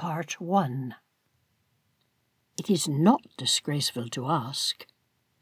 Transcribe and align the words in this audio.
Part 0.00 0.40
1 0.40 0.94
It 2.58 2.70
is 2.70 2.88
not 2.88 3.20
disgraceful 3.36 4.08
to 4.08 4.30
ask, 4.30 4.86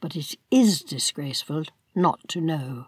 but 0.01 0.17
it 0.17 0.35
is 0.51 0.83
disgraceful 0.83 1.63
not 1.95 2.27
to 2.31 2.41
know. 2.41 2.87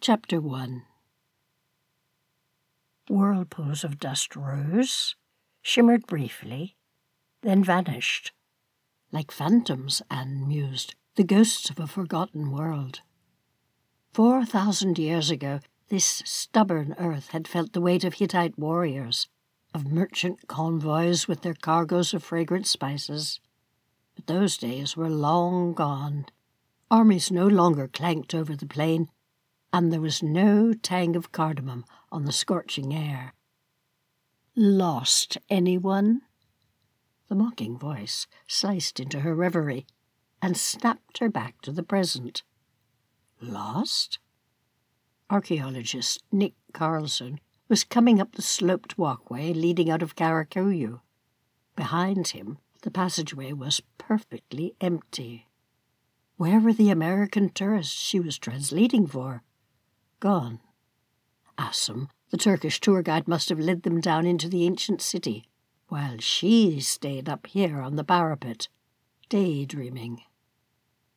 Chapter 0.00 0.40
1 0.40 0.84
Whirlpools 3.08 3.82
of 3.82 3.98
dust 3.98 4.36
rose, 4.36 5.16
shimmered 5.62 6.06
briefly, 6.06 6.76
then 7.42 7.64
vanished. 7.64 8.30
Like 9.10 9.32
phantoms, 9.32 10.00
Anne 10.08 10.46
mused, 10.46 10.94
the 11.16 11.24
ghosts 11.24 11.70
of 11.70 11.80
a 11.80 11.88
forgotten 11.88 12.52
world. 12.52 13.00
Four 14.12 14.44
thousand 14.44 14.96
years 14.96 15.28
ago, 15.28 15.58
this 15.88 16.22
stubborn 16.24 16.94
earth 16.98 17.30
had 17.30 17.48
felt 17.48 17.72
the 17.72 17.80
weight 17.80 18.04
of 18.04 18.14
Hittite 18.14 18.56
warriors, 18.56 19.26
of 19.74 19.90
merchant 19.90 20.48
convoys 20.48 21.28
with 21.28 21.42
their 21.42 21.54
cargoes 21.54 22.12
of 22.12 22.24
fragrant 22.24 22.66
spices. 22.66 23.40
But 24.14 24.26
those 24.26 24.56
days 24.56 24.96
were 24.96 25.10
long 25.10 25.74
gone. 25.74 26.26
Armies 26.90 27.30
no 27.30 27.46
longer 27.46 27.86
clanked 27.86 28.34
over 28.34 28.56
the 28.56 28.66
plain, 28.66 29.08
and 29.72 29.92
there 29.92 30.00
was 30.00 30.22
no 30.22 30.72
tang 30.72 31.14
of 31.14 31.32
cardamom 31.32 31.84
on 32.10 32.24
the 32.24 32.32
scorching 32.32 32.92
air. 32.92 33.34
Lost 34.56 35.38
anyone? 35.48 36.22
The 37.28 37.36
mocking 37.36 37.78
voice 37.78 38.26
sliced 38.48 38.98
into 38.98 39.20
her 39.20 39.34
reverie 39.34 39.86
and 40.42 40.56
snapped 40.56 41.18
her 41.18 41.28
back 41.28 41.60
to 41.62 41.70
the 41.70 41.84
present. 41.84 42.42
Lost? 43.40 44.18
Archaeologist 45.30 46.24
Nick 46.32 46.54
Carlson 46.72 47.38
was 47.70 47.84
coming 47.84 48.20
up 48.20 48.32
the 48.34 48.42
sloped 48.42 48.98
walkway 48.98 49.52
leading 49.52 49.88
out 49.88 50.02
of 50.02 50.16
Karakuyu. 50.16 51.00
Behind 51.76 52.26
him, 52.26 52.58
the 52.82 52.90
passageway 52.90 53.52
was 53.52 53.80
perfectly 53.96 54.74
empty. 54.80 55.46
Where 56.36 56.58
were 56.58 56.72
the 56.72 56.90
American 56.90 57.48
tourists 57.48 57.94
she 57.94 58.18
was 58.18 58.38
translating 58.38 59.06
for? 59.06 59.44
Gone. 60.18 60.58
Assam, 61.56 62.08
the 62.30 62.36
Turkish 62.36 62.80
tour 62.80 63.02
guide, 63.02 63.28
must 63.28 63.48
have 63.50 63.60
led 63.60 63.84
them 63.84 64.00
down 64.00 64.26
into 64.26 64.48
the 64.48 64.64
ancient 64.64 65.00
city, 65.00 65.44
while 65.88 66.18
she 66.18 66.80
stayed 66.80 67.28
up 67.28 67.46
here 67.46 67.80
on 67.80 67.94
the 67.94 68.02
parapet, 68.02 68.66
daydreaming. 69.28 70.22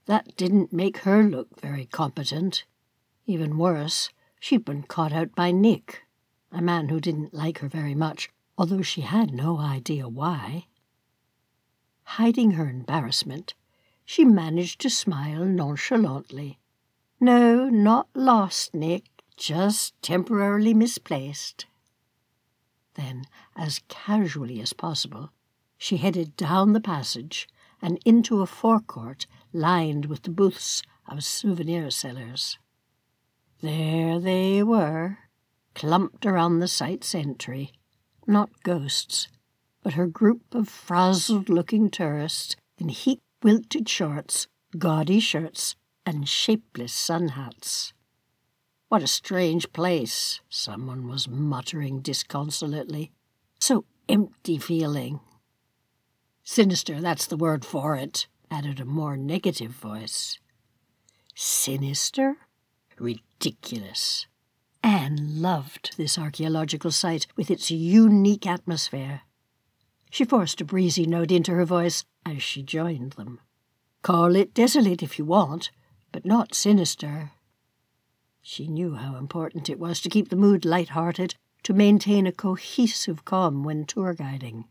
That 0.06 0.38
didn't 0.38 0.72
make 0.72 0.98
her 1.00 1.24
look 1.24 1.60
very 1.60 1.86
competent. 1.88 2.66
Even 3.26 3.58
worse, 3.58 4.10
she'd 4.40 4.66
been 4.66 4.84
caught 4.84 5.14
out 5.14 5.34
by 5.34 5.52
Nick, 5.52 6.04
a 6.54 6.62
man 6.62 6.90
who 6.90 7.00
didn't 7.00 7.34
like 7.34 7.58
her 7.60 7.68
very 7.68 7.96
much, 7.96 8.30
although 8.58 8.84
she 8.84 9.02
had 9.02 9.34
no 9.34 9.58
idea 9.58 10.08
why. 10.08 10.68
Hiding 12.04 12.52
her 12.52 12.70
embarrassment, 12.70 13.56
she 14.06 14.24
managed 14.24 14.80
to 14.82 14.90
smile 14.90 15.46
nonchalantly. 15.46 16.60
No, 17.20 17.70
not 17.70 18.08
lost, 18.14 18.74
Nick, 18.76 19.06
just 19.36 20.00
temporarily 20.02 20.74
misplaced. 20.74 21.66
Then, 22.94 23.26
as 23.56 23.82
casually 23.88 24.62
as 24.62 24.74
possible, 24.74 25.32
she 25.78 25.98
headed 25.98 26.38
down 26.38 26.74
the 26.74 26.82
passage 26.82 27.48
and 27.82 27.98
into 28.06 28.42
a 28.42 28.46
forecourt 28.46 29.26
lined 29.52 30.06
with 30.06 30.22
the 30.22 30.30
booths 30.30 30.84
of 31.08 31.24
souvenir 31.24 31.90
sellers. 31.90 32.60
There 33.62 34.20
they 34.20 34.62
were, 34.62 35.18
clumped 35.76 36.26
around 36.26 36.60
the 36.60 36.68
site's 36.68 37.14
entry. 37.14 37.72
Not 38.26 38.64
ghosts, 38.64 39.28
but 39.82 39.94
her 39.94 40.08
group 40.08 40.54
of 40.54 40.70
frazzled 40.70 41.50
looking 41.50 41.90
tourists 41.90 42.56
in 42.78 42.90
heat 42.90 43.22
wilted 43.42 43.90
shorts, 43.90 44.48
gaudy 44.78 45.20
shirts, 45.20 45.76
and 46.06 46.28
shapeless 46.28 46.94
sun 46.94 47.30
hats. 47.30 47.94
What 48.90 49.04
a 49.04 49.08
strange 49.08 49.72
place, 49.74 50.40
someone 50.50 51.08
was 51.08 51.28
muttering 51.28 52.00
disconsolately. 52.02 53.12
So 53.60 53.86
empty 54.08 54.58
feeling. 54.58 55.20
Sinister, 56.44 57.02
that's 57.02 57.26
the 57.26 57.38
word 57.38 57.66
for 57.66 57.96
it, 57.96 58.28
added 58.52 58.80
a 58.80 58.86
more 58.86 59.18
negative 59.18 59.72
voice. 59.72 60.38
Sinister? 61.36 62.36
Ridiculous. 63.00 64.28
Anne 64.84 65.42
loved 65.42 65.96
this 65.96 66.18
archaeological 66.18 66.92
site 66.92 67.26
with 67.38 67.50
its 67.50 67.72
unique 67.72 68.46
atmosphere. 68.46 69.22
She 70.12 70.26
forced 70.26 70.60
a 70.60 70.66
breezy 70.66 71.06
note 71.06 71.32
into 71.32 71.54
her 71.54 71.66
voice 71.66 72.04
as 72.26 72.44
she 72.44 72.62
joined 72.62 73.14
them. 73.14 73.40
Call 74.02 74.36
it 74.36 74.54
desolate 74.54 75.02
if 75.02 75.18
you 75.18 75.24
want, 75.24 75.72
but 76.12 76.26
not 76.26 76.54
sinister. 76.54 77.32
She 78.42 78.68
knew 78.68 78.96
how 78.96 79.16
important 79.16 79.70
it 79.70 79.80
was 79.80 80.02
to 80.02 80.10
keep 80.10 80.28
the 80.30 80.36
mood 80.36 80.66
light-hearted, 80.66 81.36
to 81.64 81.74
maintain 81.74 82.28
a 82.28 82.34
cohesive 82.34 83.24
calm 83.24 83.64
when 83.64 83.86
tour 83.86 84.14
guiding. 84.14 84.66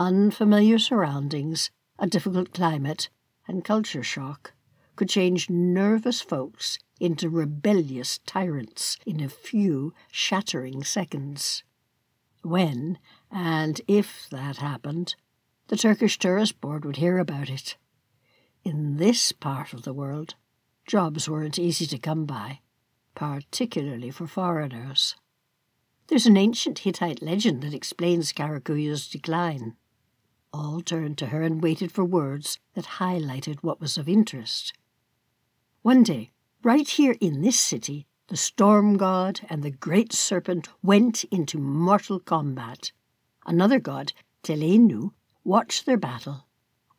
Unfamiliar 0.00 0.78
surroundings, 0.78 1.70
a 1.98 2.06
difficult 2.06 2.54
climate, 2.54 3.10
and 3.46 3.64
culture 3.64 4.02
shock 4.02 4.54
could 4.96 5.08
change 5.08 5.50
nervous 5.50 6.20
folks 6.20 6.78
into 6.98 7.28
rebellious 7.28 8.18
tyrants 8.26 8.96
in 9.06 9.20
a 9.20 9.28
few 9.28 9.92
shattering 10.10 10.82
seconds. 10.82 11.62
When, 12.42 12.98
and 13.30 13.80
if 13.86 14.28
that 14.30 14.56
happened, 14.56 15.14
the 15.68 15.76
Turkish 15.76 16.18
Tourist 16.18 16.60
Board 16.60 16.84
would 16.84 16.96
hear 16.96 17.18
about 17.18 17.50
it. 17.50 17.76
In 18.64 18.96
this 18.96 19.32
part 19.32 19.72
of 19.72 19.82
the 19.82 19.92
world, 19.92 20.34
jobs 20.86 21.28
weren't 21.28 21.58
easy 21.58 21.86
to 21.86 21.98
come 21.98 22.24
by, 22.24 22.60
particularly 23.14 24.10
for 24.10 24.26
foreigners. 24.26 25.16
There's 26.08 26.26
an 26.26 26.36
ancient 26.36 26.80
Hittite 26.80 27.20
legend 27.20 27.62
that 27.62 27.74
explains 27.74 28.32
Karakuyu's 28.32 29.08
decline. 29.08 29.76
All 30.52 30.80
turned 30.80 31.18
to 31.18 31.26
her 31.26 31.42
and 31.42 31.62
waited 31.62 31.90
for 31.90 32.04
words 32.04 32.58
that 32.74 32.84
highlighted 33.00 33.58
what 33.60 33.80
was 33.80 33.98
of 33.98 34.08
interest. 34.08 34.72
One 35.86 36.02
day, 36.02 36.32
right 36.64 36.88
here 36.88 37.14
in 37.20 37.42
this 37.42 37.60
city, 37.60 38.08
the 38.26 38.36
storm 38.36 38.96
god 38.96 39.42
and 39.48 39.62
the 39.62 39.70
great 39.70 40.12
serpent 40.12 40.66
went 40.82 41.22
into 41.30 41.58
mortal 41.58 42.18
combat. 42.18 42.90
Another 43.46 43.78
god, 43.78 44.12
Telenu, 44.42 45.12
watched 45.44 45.86
their 45.86 45.96
battle, 45.96 46.48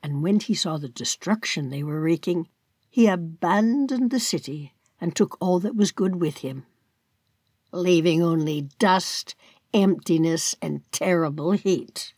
and 0.02 0.24
when 0.24 0.40
he 0.40 0.53
saw 0.53 0.78
the 0.78 0.88
destruction 0.88 1.68
they 1.68 1.84
were 1.84 2.00
wreaking, 2.00 2.48
he 2.90 3.08
abandoned 3.08 4.09
the 4.09 4.22
city 4.22 4.74
and 5.02 5.14
took 5.14 5.36
all 5.42 5.59
that 5.59 5.75
was 5.75 5.92
good 5.92 6.22
with 6.22 6.38
him, 6.38 6.66
leaving 7.74 8.24
only 8.24 8.69
dust, 8.80 9.36
emptiness, 9.74 10.56
and 10.62 10.90
terrible 10.94 11.52
heat. 11.52 12.14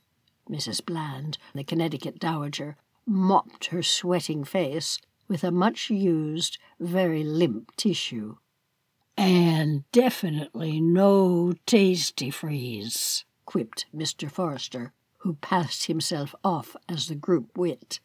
Mrs. 0.48 0.86
Bland, 0.86 1.40
the 1.56 1.64
Connecticut 1.64 2.20
dowager, 2.20 2.78
mopped 3.08 3.66
her 3.66 3.82
sweating 3.82 4.44
face 4.44 5.00
with 5.30 5.44
a 5.44 5.52
much 5.52 5.90
used, 5.92 6.58
very 6.80 7.24
limp 7.24 7.74
tissue. 7.78 8.36
And 9.16 9.90
definitely 9.92 10.82
no 10.82 11.54
Tastee-Freez, 11.68 13.24
quipped 13.46 13.86
Mr. 13.96 14.30
Forster, 14.30 14.92
who 15.20 15.36
passed 15.36 15.86
himself 15.86 16.34
off 16.44 16.76
as 16.90 17.08
the 17.08 17.16
group 17.16 17.58
wit. 17.58 18.00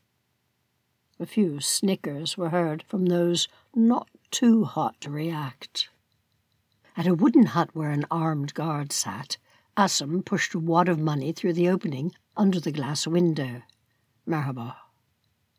A 1.18 1.26
few 1.26 1.60
snickers 1.60 2.36
were 2.36 2.50
heard 2.50 2.84
from 2.88 3.06
those 3.06 3.48
not 3.74 4.08
too 4.30 4.64
hot 4.64 5.00
to 5.00 5.10
react. 5.10 5.88
At 6.96 7.06
a 7.06 7.14
wooden 7.14 7.46
hut 7.46 7.70
where 7.72 7.90
an 7.90 8.04
armed 8.10 8.52
guard 8.54 8.92
sat, 8.92 9.38
Assam 9.76 10.22
pushed 10.22 10.54
a 10.54 10.58
wad 10.58 10.88
of 10.88 10.98
money 10.98 11.32
through 11.32 11.54
the 11.54 11.68
opening 11.68 12.14
under 12.36 12.60
the 12.60 12.72
glass 12.72 13.06
window. 13.06 13.62
Merhaba. 14.28 14.76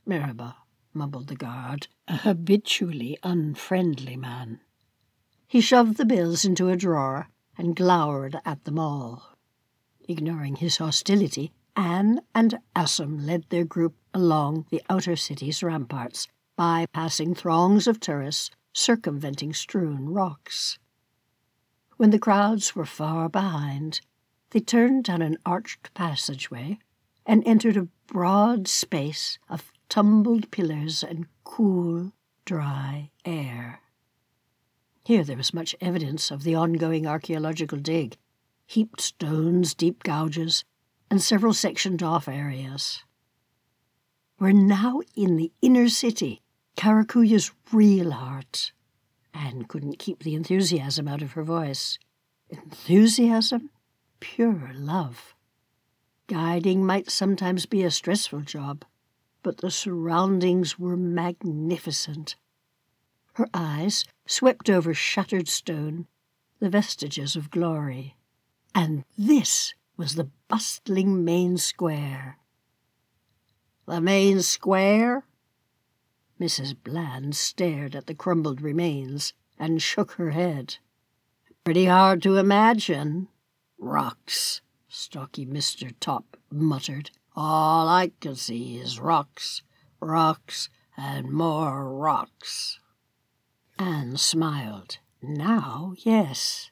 Merhaba 0.07 0.55
mumbled 0.95 1.27
the 1.27 1.35
guard, 1.35 1.87
a 2.07 2.17
habitually 2.17 3.17
unfriendly 3.21 4.15
man. 4.15 4.61
He 5.47 5.61
shoved 5.61 5.97
the 5.97 6.05
bills 6.05 6.45
into 6.45 6.69
a 6.69 6.75
drawer 6.75 7.29
and 7.57 7.75
glowered 7.75 8.39
at 8.45 8.63
them 8.63 8.79
all. 8.79 9.37
Ignoring 10.07 10.57
his 10.57 10.77
hostility, 10.77 11.51
Anne 11.75 12.21
and 12.33 12.59
Assam 12.75 13.25
led 13.25 13.49
their 13.49 13.65
group 13.65 13.95
along 14.13 14.65
the 14.69 14.81
outer 14.89 15.15
city's 15.15 15.61
ramparts, 15.61 16.27
bypassing 16.57 17.35
throngs 17.35 17.87
of 17.87 17.99
tourists 17.99 18.49
circumventing 18.73 19.53
strewn 19.53 20.09
rocks. 20.09 20.79
When 21.97 22.09
the 22.09 22.19
crowds 22.19 22.75
were 22.75 22.85
far 22.85 23.29
behind, 23.29 24.01
they 24.51 24.59
turned 24.59 25.05
down 25.05 25.21
an 25.21 25.37
arched 25.45 25.93
passageway 25.93 26.79
and 27.25 27.45
entered 27.45 27.77
a 27.77 27.87
broad 28.07 28.67
space 28.67 29.39
of 29.49 29.71
tumbled 29.95 30.51
pillars 30.51 31.03
and 31.03 31.25
cool, 31.45 32.11
dry 32.43 33.09
air. 33.23 33.79
Here 35.05 35.23
there 35.23 35.37
was 35.37 35.53
much 35.53 35.73
evidence 35.79 36.31
of 36.31 36.43
the 36.43 36.53
ongoing 36.53 37.07
archaeological 37.07 37.77
dig. 37.77 38.17
heaped 38.65 38.99
stones, 38.99 39.73
deep 39.73 40.03
gouges, 40.03 40.65
and 41.09 41.21
several 41.21 41.53
sectioned 41.53 42.03
off 42.03 42.27
areas. 42.27 43.05
We're 44.37 44.51
now 44.51 44.99
in 45.15 45.37
the 45.37 45.53
inner 45.61 45.87
city, 45.87 46.41
Karakuyu's 46.75 47.53
real 47.71 48.11
heart. 48.11 48.73
Anne 49.33 49.63
couldn't 49.63 49.97
keep 49.97 50.23
the 50.23 50.35
enthusiasm 50.35 51.07
out 51.07 51.21
of 51.21 51.31
her 51.33 51.43
voice. 51.43 51.97
Enthusiasm? 52.49 53.69
Pure 54.19 54.71
love. 54.73 55.35
Guiding 56.27 56.85
might 56.85 57.09
sometimes 57.09 57.65
be 57.65 57.81
a 57.83 57.89
stressful 57.89 58.41
job, 58.41 58.83
but 59.45 59.57
the 59.57 59.69
surroundings 59.69 60.79
were 60.79 60.97
magnificent. 60.97 62.35
Her 63.33 63.47
eyes 63.53 64.03
swept 64.25 64.71
over 64.71 64.91
shattered 64.91 65.47
stone, 65.47 66.07
the 66.59 66.67
vestiges 66.67 67.35
of 67.35 67.51
glory. 67.51 68.15
And 68.73 69.05
this 69.15 69.75
was 69.97 70.15
the 70.15 70.31
bustling 70.47 71.23
main 71.23 71.59
square. 71.59 72.39
The 73.85 74.01
main 74.01 74.41
square? 74.41 75.27
Mrs. 76.41 76.75
Bland 76.83 77.35
stared 77.35 77.95
at 77.95 78.07
the 78.07 78.15
crumbled 78.15 78.61
remains 78.61 79.33
and 79.59 79.79
shook 79.79 80.13
her 80.13 80.31
head. 80.31 80.77
Pretty 81.63 81.85
hard 81.85 82.23
to 82.23 82.37
imagine. 82.37 83.27
Rocks, 83.77 84.61
stocky 84.89 85.45
Mr. 85.45 85.93
Top 85.99 86.35
muttered. 86.49 87.11
All 87.35 87.89
I 87.89 88.11
can 88.21 88.35
see 88.35 88.77
is 88.77 88.99
rocks, 88.99 89.61
rocks, 89.99 90.69
and 90.95 91.29
more 91.29 91.93
rocks. 91.93 92.79
Anne 93.77 94.15
smiled. 94.15 94.99
Now, 95.21 95.93
yes. 95.97 96.71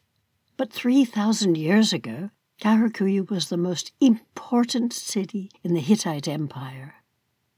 But 0.56 0.72
3,000 0.72 1.58
years 1.58 1.92
ago, 1.92 2.30
Karakuyu 2.62 3.30
was 3.30 3.50
the 3.50 3.58
most 3.58 3.92
important 4.00 4.94
city 4.94 5.52
in 5.64 5.74
the 5.74 5.82
Hittite 5.82 6.30
Empire. 6.30 6.96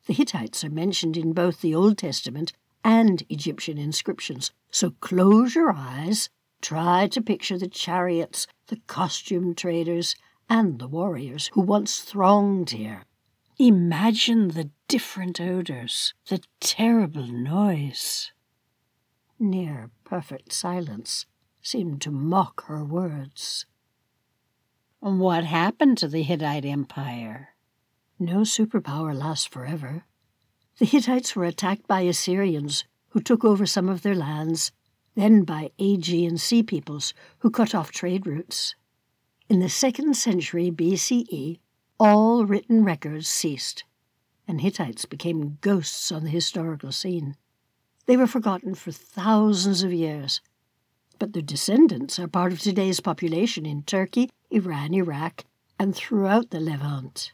The 0.07 0.13
Hittites 0.13 0.63
are 0.63 0.69
mentioned 0.71 1.15
in 1.15 1.33
both 1.33 1.61
the 1.61 1.75
Old 1.75 1.99
Testament 1.99 2.53
and 2.83 3.23
Egyptian 3.29 3.77
inscriptions, 3.77 4.51
so 4.71 4.91
close 5.01 5.53
your 5.53 5.71
eyes, 5.71 6.29
try 6.61 7.07
to 7.07 7.21
picture 7.21 7.59
the 7.59 7.67
chariots, 7.67 8.47
the 8.67 8.79
costume 8.87 9.53
traders, 9.53 10.15
and 10.49 10.79
the 10.79 10.87
warriors 10.87 11.49
who 11.53 11.61
once 11.61 11.99
thronged 12.01 12.71
here. 12.71 13.03
Imagine 13.57 14.49
the 14.49 14.69
different 14.87 15.39
odors, 15.39 16.13
the 16.27 16.41
terrible 16.59 17.25
noise. 17.25 18.31
Near 19.39 19.91
perfect 20.03 20.53
silence 20.53 21.25
seemed 21.61 22.01
to 22.01 22.11
mock 22.11 22.65
her 22.65 22.83
words. 22.83 23.65
What 24.99 25.43
happened 25.43 25.97
to 25.99 26.07
the 26.07 26.23
Hittite 26.23 26.65
Empire? 26.65 27.49
No 28.19 28.39
superpower 28.39 29.15
lasts 29.15 29.45
forever. 29.45 30.05
The 30.77 30.85
Hittites 30.85 31.35
were 31.35 31.45
attacked 31.45 31.87
by 31.87 32.01
Assyrians, 32.01 32.85
who 33.09 33.21
took 33.21 33.45
over 33.45 33.65
some 33.65 33.87
of 33.87 34.01
their 34.01 34.15
lands, 34.15 34.71
then 35.15 35.43
by 35.43 35.71
Aegean 35.77 36.37
sea 36.37 36.63
peoples, 36.63 37.13
who 37.39 37.49
cut 37.49 37.73
off 37.73 37.91
trade 37.91 38.27
routes. 38.27 38.75
In 39.47 39.59
the 39.59 39.69
second 39.69 40.17
century 40.17 40.71
BCE, 40.71 41.59
all 41.99 42.45
written 42.45 42.83
records 42.83 43.29
ceased, 43.29 43.83
and 44.47 44.59
Hittites 44.59 45.05
became 45.05 45.59
ghosts 45.61 46.11
on 46.11 46.23
the 46.23 46.31
historical 46.31 46.91
scene. 46.91 47.37
They 48.07 48.17
were 48.17 48.25
forgotten 48.25 48.73
for 48.73 48.91
thousands 48.91 49.83
of 49.83 49.93
years, 49.93 50.41
but 51.19 51.33
their 51.33 51.43
descendants 51.43 52.17
are 52.17 52.27
part 52.27 52.53
of 52.53 52.59
today's 52.59 52.99
population 52.99 53.67
in 53.67 53.83
Turkey, 53.83 54.31
Iran, 54.49 54.95
Iraq, 54.95 55.45
and 55.77 55.95
throughout 55.95 56.49
the 56.49 56.59
Levant. 56.59 57.31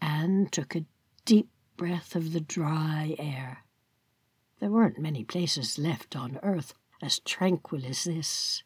Anne 0.00 0.48
took 0.50 0.74
a 0.74 0.86
deep 1.26 1.50
breath 1.76 2.16
of 2.16 2.32
the 2.32 2.40
dry 2.40 3.14
air. 3.18 3.64
There 4.58 4.70
weren't 4.70 4.98
many 4.98 5.22
places 5.22 5.78
left 5.78 6.16
on 6.16 6.38
earth 6.42 6.72
as 7.02 7.18
tranquil 7.20 7.84
as 7.84 8.04
this. 8.04 8.62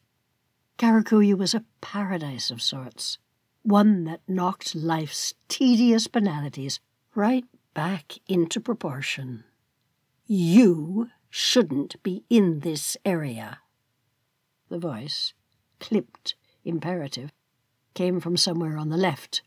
Karakuyu 0.78 1.36
was 1.36 1.54
a 1.54 1.64
paradise 1.80 2.50
of 2.50 2.62
sorts, 2.62 3.18
one 3.62 4.04
that 4.04 4.20
knocked 4.26 4.74
life's 4.74 5.34
tedious 5.48 6.06
banalities 6.06 6.80
right 7.14 7.44
back 7.74 8.18
into 8.26 8.60
proportion. 8.60 9.44
You 10.26 11.10
shouldn't 11.30 12.02
be 12.02 12.24
in 12.28 12.60
this 12.60 12.96
area. 13.04 13.60
The 14.68 14.78
voice, 14.78 15.34
clipped, 15.80 16.34
imperative, 16.64 17.30
came 17.94 18.20
from 18.20 18.36
somewhere 18.36 18.76
on 18.76 18.88
the 18.88 18.96
left. 18.96 19.42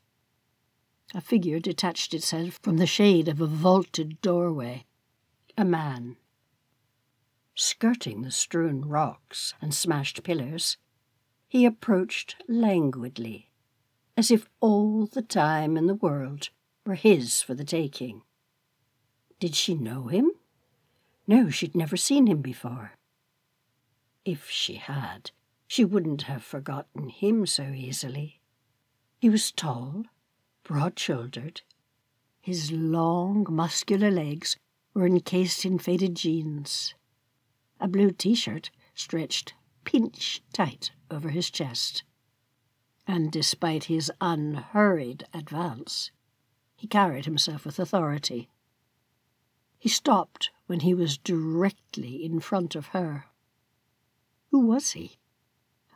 A 1.13 1.21
figure 1.21 1.59
detached 1.59 2.13
itself 2.13 2.59
from 2.61 2.77
the 2.77 2.87
shade 2.87 3.27
of 3.27 3.41
a 3.41 3.47
vaulted 3.47 4.21
doorway. 4.21 4.85
A 5.57 5.65
man. 5.65 6.17
Skirting 7.55 8.21
the 8.21 8.31
strewn 8.31 8.81
rocks 8.81 9.53
and 9.61 9.73
smashed 9.73 10.23
pillars, 10.23 10.77
he 11.55 11.65
approached 11.65 12.35
languidly, 12.49 13.49
as 14.17 14.29
if 14.29 14.49
all 14.59 15.05
the 15.05 15.21
time 15.21 15.77
in 15.77 15.87
the 15.87 15.95
world 15.95 16.49
were 16.85 16.95
his 16.95 17.41
for 17.41 17.53
the 17.53 17.63
taking. 17.63 18.23
Did 19.39 19.55
she 19.55 19.73
know 19.73 20.07
him? 20.07 20.33
No, 21.25 21.49
she'd 21.49 21.73
never 21.73 21.95
seen 21.95 22.27
him 22.27 22.41
before. 22.41 22.91
If 24.25 24.49
she 24.49 24.75
had, 24.75 25.31
she 25.65 25.85
wouldn't 25.85 26.23
have 26.23 26.43
forgotten 26.43 27.07
him 27.07 27.45
so 27.45 27.71
easily. 27.73 28.41
He 29.21 29.29
was 29.29 29.53
tall, 29.53 30.03
broad 30.63 30.99
shouldered. 30.99 31.61
His 32.41 32.69
long, 32.69 33.47
muscular 33.49 34.11
legs 34.11 34.57
were 34.93 35.05
encased 35.05 35.63
in 35.63 35.79
faded 35.79 36.15
jeans. 36.15 36.95
A 37.79 37.87
blue 37.87 38.11
t 38.11 38.35
shirt 38.35 38.71
stretched 38.93 39.53
pinch 39.85 40.41
tight 40.51 40.91
over 41.09 41.29
his 41.29 41.49
chest. 41.49 42.03
And 43.07 43.31
despite 43.31 43.85
his 43.85 44.11
unhurried 44.19 45.25
advance, 45.33 46.11
he 46.75 46.87
carried 46.87 47.25
himself 47.25 47.65
with 47.65 47.79
authority. 47.79 48.49
He 49.77 49.89
stopped 49.89 50.49
when 50.65 50.81
he 50.81 50.93
was 50.93 51.17
directly 51.17 52.25
in 52.25 52.39
front 52.39 52.75
of 52.75 52.87
her. 52.87 53.25
Who 54.49 54.65
was 54.65 54.91
he? 54.91 55.17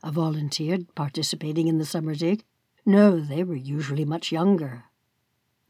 A 0.04 0.12
volunteer 0.12 0.80
participating 0.96 1.68
in 1.68 1.80
the 1.80 1.86
summer 1.86 2.16
dig? 2.16 2.46
No, 2.86 3.20
they 3.20 3.44
were 3.44 3.56
usually 3.56 4.06
much 4.06 4.32
younger. 4.32 4.86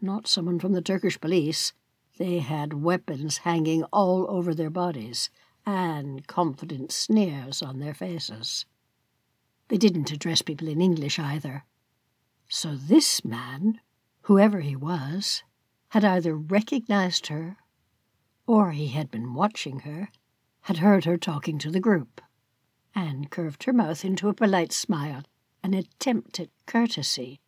Not 0.01 0.27
someone 0.27 0.59
from 0.59 0.73
the 0.73 0.81
Turkish 0.81 1.19
police. 1.19 1.73
They 2.17 2.39
had 2.39 2.73
weapons 2.73 3.39
hanging 3.39 3.83
all 3.85 4.25
over 4.29 4.53
their 4.53 4.69
bodies 4.69 5.29
and 5.69 6.25
confident 6.25 6.91
sneers 6.91 7.61
on 7.61 7.79
their 7.79 7.93
faces. 7.93 8.65
They 9.67 9.77
didn't 9.77 10.11
address 10.11 10.41
people 10.41 10.67
in 10.67 10.81
English 10.81 11.19
either. 11.19 11.63
So 12.47 12.75
this 12.75 13.23
man, 13.23 13.79
whoever 14.21 14.61
he 14.61 14.75
was, 14.75 15.43
had 15.89 16.03
either 16.03 16.35
recognized 16.35 17.27
her 17.27 17.57
or 18.47 18.71
he 18.71 18.87
had 18.87 19.11
been 19.11 19.35
watching 19.35 19.81
her, 19.81 20.09
had 20.61 20.77
heard 20.77 21.05
her 21.05 21.17
talking 21.17 21.59
to 21.59 21.69
the 21.69 21.79
group. 21.79 22.19
Anne 22.95 23.25
curved 23.25 23.65
her 23.65 23.73
mouth 23.73 24.03
into 24.03 24.27
a 24.27 24.33
polite 24.33 24.71
smile, 24.71 25.21
an 25.61 25.75
attempt 25.75 26.39
at 26.39 26.49
courtesy 26.65 27.39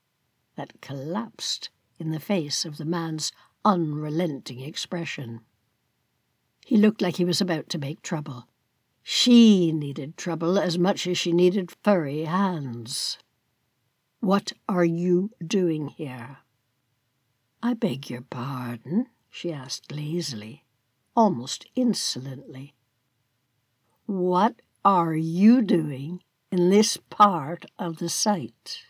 that 0.56 0.80
collapsed 0.80 1.72
in 1.98 2.12
the 2.12 2.20
face 2.20 2.66
of 2.66 2.78
the 2.78 2.86
man's 2.86 3.32
unrelenting 3.66 4.60
expression. 4.60 5.42
He 6.66 6.78
looked 6.78 7.02
like 7.02 7.18
he 7.18 7.26
was 7.26 7.42
about 7.42 7.70
to 7.70 7.78
make 7.78 8.02
trouble. 8.02 8.48
She 9.04 9.72
needed 9.72 10.18
trouble 10.18 10.58
as 10.60 10.78
much 10.78 11.08
as 11.08 11.18
she 11.18 11.32
needed 11.32 11.74
furry 11.84 12.26
hands. 12.26 13.18
What 14.20 14.54
are 14.70 14.86
you 14.86 15.32
doing 15.46 15.90
here? 15.90 16.38
I 17.64 17.74
beg 17.74 18.10
your 18.10 18.22
pardon, 18.22 19.08
she 19.30 19.52
asked 19.52 19.92
lazily 19.92 20.64
almost 21.16 21.66
insolently. 21.76 22.74
What 24.06 24.62
are 24.84 25.16
you 25.16 25.62
doing 25.62 26.22
in 26.52 26.70
this 26.70 26.98
part 26.98 27.66
of 27.78 27.98
the 27.98 28.10
site? 28.10 28.84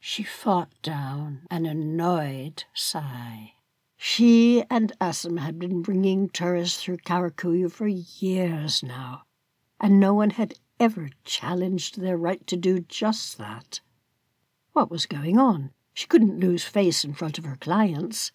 She 0.00 0.22
fought 0.22 0.72
down 0.82 1.46
an 1.50 1.66
annoyed 1.66 2.64
sigh. 2.74 3.54
She 4.00 4.62
and 4.70 4.92
Asim 5.00 5.40
had 5.40 5.58
been 5.58 5.82
bringing 5.82 6.28
tourists 6.28 6.80
through 6.80 6.98
Karakuyu 6.98 7.68
for 7.70 7.88
years 7.88 8.80
now, 8.80 9.24
and 9.80 9.98
no 9.98 10.14
one 10.14 10.30
had 10.30 10.54
ever 10.78 11.10
challenged 11.24 12.00
their 12.00 12.16
right 12.16 12.46
to 12.46 12.56
do 12.56 12.78
just 12.78 13.38
that. 13.38 13.80
What 14.72 14.88
was 14.88 15.04
going 15.06 15.36
on? 15.36 15.72
She 15.94 16.06
couldn't 16.06 16.38
lose 16.38 16.62
face 16.62 17.04
in 17.04 17.12
front 17.12 17.38
of 17.38 17.44
her 17.44 17.56
clients, 17.56 18.30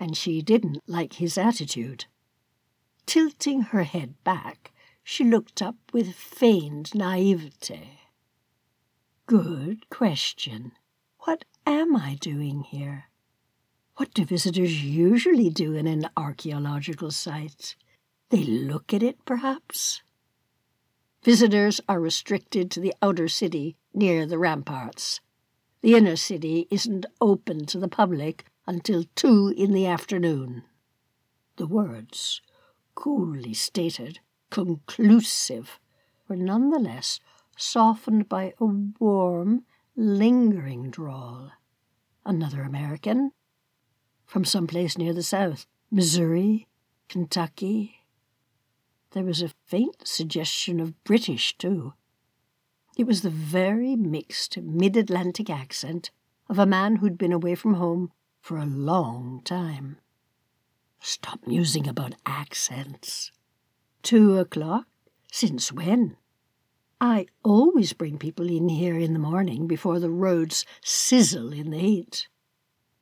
and 0.00 0.16
she 0.16 0.42
didn't 0.42 0.82
like 0.88 1.14
his 1.14 1.38
attitude. 1.38 2.06
Tilting 3.06 3.62
her 3.62 3.84
head 3.84 4.16
back, 4.24 4.72
she 5.04 5.22
looked 5.22 5.62
up 5.62 5.76
with 5.92 6.12
feigned 6.12 6.92
naivete. 6.92 8.00
good 9.26 9.88
question. 9.90 10.72
What 11.20 11.44
am 11.64 11.94
I 11.94 12.16
doing 12.16 12.62
here? 12.64 13.07
What 13.98 14.14
do 14.14 14.24
visitors 14.24 14.84
usually 14.84 15.50
do 15.50 15.74
in 15.74 15.88
an 15.88 16.08
archaeological 16.16 17.10
site? 17.10 17.74
They 18.28 18.44
look 18.44 18.94
at 18.94 19.02
it, 19.02 19.24
perhaps? 19.24 20.02
Visitors 21.24 21.80
are 21.88 21.98
restricted 21.98 22.70
to 22.70 22.80
the 22.80 22.94
outer 23.02 23.26
city 23.26 23.76
near 23.92 24.24
the 24.24 24.38
ramparts. 24.38 25.20
The 25.80 25.96
inner 25.96 26.14
city 26.14 26.68
isn't 26.70 27.06
open 27.20 27.66
to 27.66 27.78
the 27.80 27.88
public 27.88 28.44
until 28.68 29.02
two 29.16 29.52
in 29.56 29.72
the 29.72 29.86
afternoon. 29.86 30.62
The 31.56 31.66
words, 31.66 32.40
coolly 32.94 33.52
stated, 33.52 34.20
conclusive, 34.50 35.80
were 36.28 36.36
nonetheless 36.36 37.18
softened 37.56 38.28
by 38.28 38.54
a 38.60 38.64
warm, 38.64 39.64
lingering 39.96 40.88
drawl. 40.88 41.50
Another 42.24 42.62
American? 42.62 43.32
From 44.28 44.44
some 44.44 44.66
place 44.66 44.98
near 44.98 45.14
the 45.14 45.22
south, 45.22 45.66
Missouri, 45.90 46.68
Kentucky. 47.08 48.04
There 49.12 49.24
was 49.24 49.40
a 49.40 49.54
faint 49.64 50.06
suggestion 50.06 50.80
of 50.80 51.02
British, 51.02 51.56
too. 51.56 51.94
It 52.98 53.06
was 53.06 53.22
the 53.22 53.30
very 53.30 53.96
mixed 53.96 54.58
mid 54.58 54.98
Atlantic 54.98 55.48
accent 55.48 56.10
of 56.46 56.58
a 56.58 56.66
man 56.66 56.96
who'd 56.96 57.16
been 57.16 57.32
away 57.32 57.54
from 57.54 57.74
home 57.74 58.12
for 58.42 58.58
a 58.58 58.66
long 58.66 59.40
time. 59.44 59.96
Stop 61.00 61.46
musing 61.46 61.88
about 61.88 62.14
accents. 62.26 63.32
Two 64.02 64.36
o'clock? 64.36 64.84
Since 65.32 65.72
when? 65.72 66.18
I 67.00 67.28
always 67.42 67.94
bring 67.94 68.18
people 68.18 68.50
in 68.50 68.68
here 68.68 68.98
in 68.98 69.14
the 69.14 69.18
morning 69.18 69.66
before 69.66 69.98
the 69.98 70.10
roads 70.10 70.66
sizzle 70.82 71.50
in 71.50 71.70
the 71.70 71.78
heat. 71.78 72.28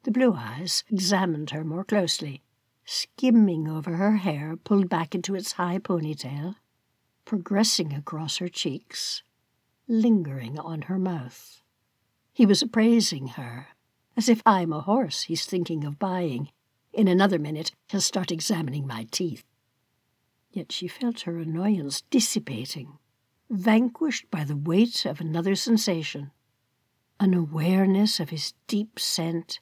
The 0.06 0.12
blue 0.12 0.34
eyes 0.34 0.84
examined 0.88 1.50
her 1.50 1.64
more 1.64 1.82
closely, 1.82 2.44
skimming 2.84 3.66
over 3.66 3.96
her 3.96 4.18
hair 4.18 4.56
pulled 4.56 4.88
back 4.88 5.16
into 5.16 5.34
its 5.34 5.54
high 5.54 5.80
ponytail, 5.80 6.54
progressing 7.25 7.92
across 7.92 8.36
her 8.36 8.46
cheeks, 8.46 9.25
lingering 9.88 10.60
on 10.60 10.82
her 10.82 10.96
mouth. 10.96 11.60
He 12.32 12.46
was 12.46 12.62
appraising 12.62 13.26
her, 13.34 13.70
as 14.16 14.28
if 14.28 14.44
I'm 14.46 14.72
a 14.72 14.82
horse 14.82 15.22
he's 15.22 15.44
thinking 15.44 15.82
of 15.82 15.98
buying. 15.98 16.50
In 16.92 17.08
another 17.08 17.40
minute, 17.40 17.72
he'll 17.88 18.00
start 18.00 18.30
examining 18.30 18.86
my 18.86 19.08
teeth. 19.10 19.42
Yet 20.52 20.70
she 20.70 20.86
felt 20.86 21.22
her 21.22 21.40
annoyance 21.40 22.02
dissipating 22.10 23.00
vanquished 23.50 24.30
by 24.30 24.44
the 24.44 24.56
weight 24.56 25.04
of 25.04 25.20
another 25.20 25.56
sensation 25.56 26.30
an 27.18 27.34
awareness 27.34 28.20
of 28.20 28.30
his 28.30 28.54
deep 28.68 29.00
scent, 29.00 29.58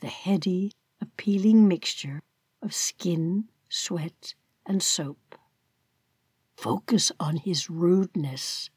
the 0.00 0.08
heady, 0.08 0.72
appealing 1.00 1.68
mixture 1.68 2.22
of 2.62 2.74
skin, 2.74 3.48
sweat, 3.68 4.34
and 4.66 4.82
soap. 4.82 5.36
Focus 6.56 7.12
on 7.20 7.36
his 7.36 7.70
rudeness. 7.70 8.70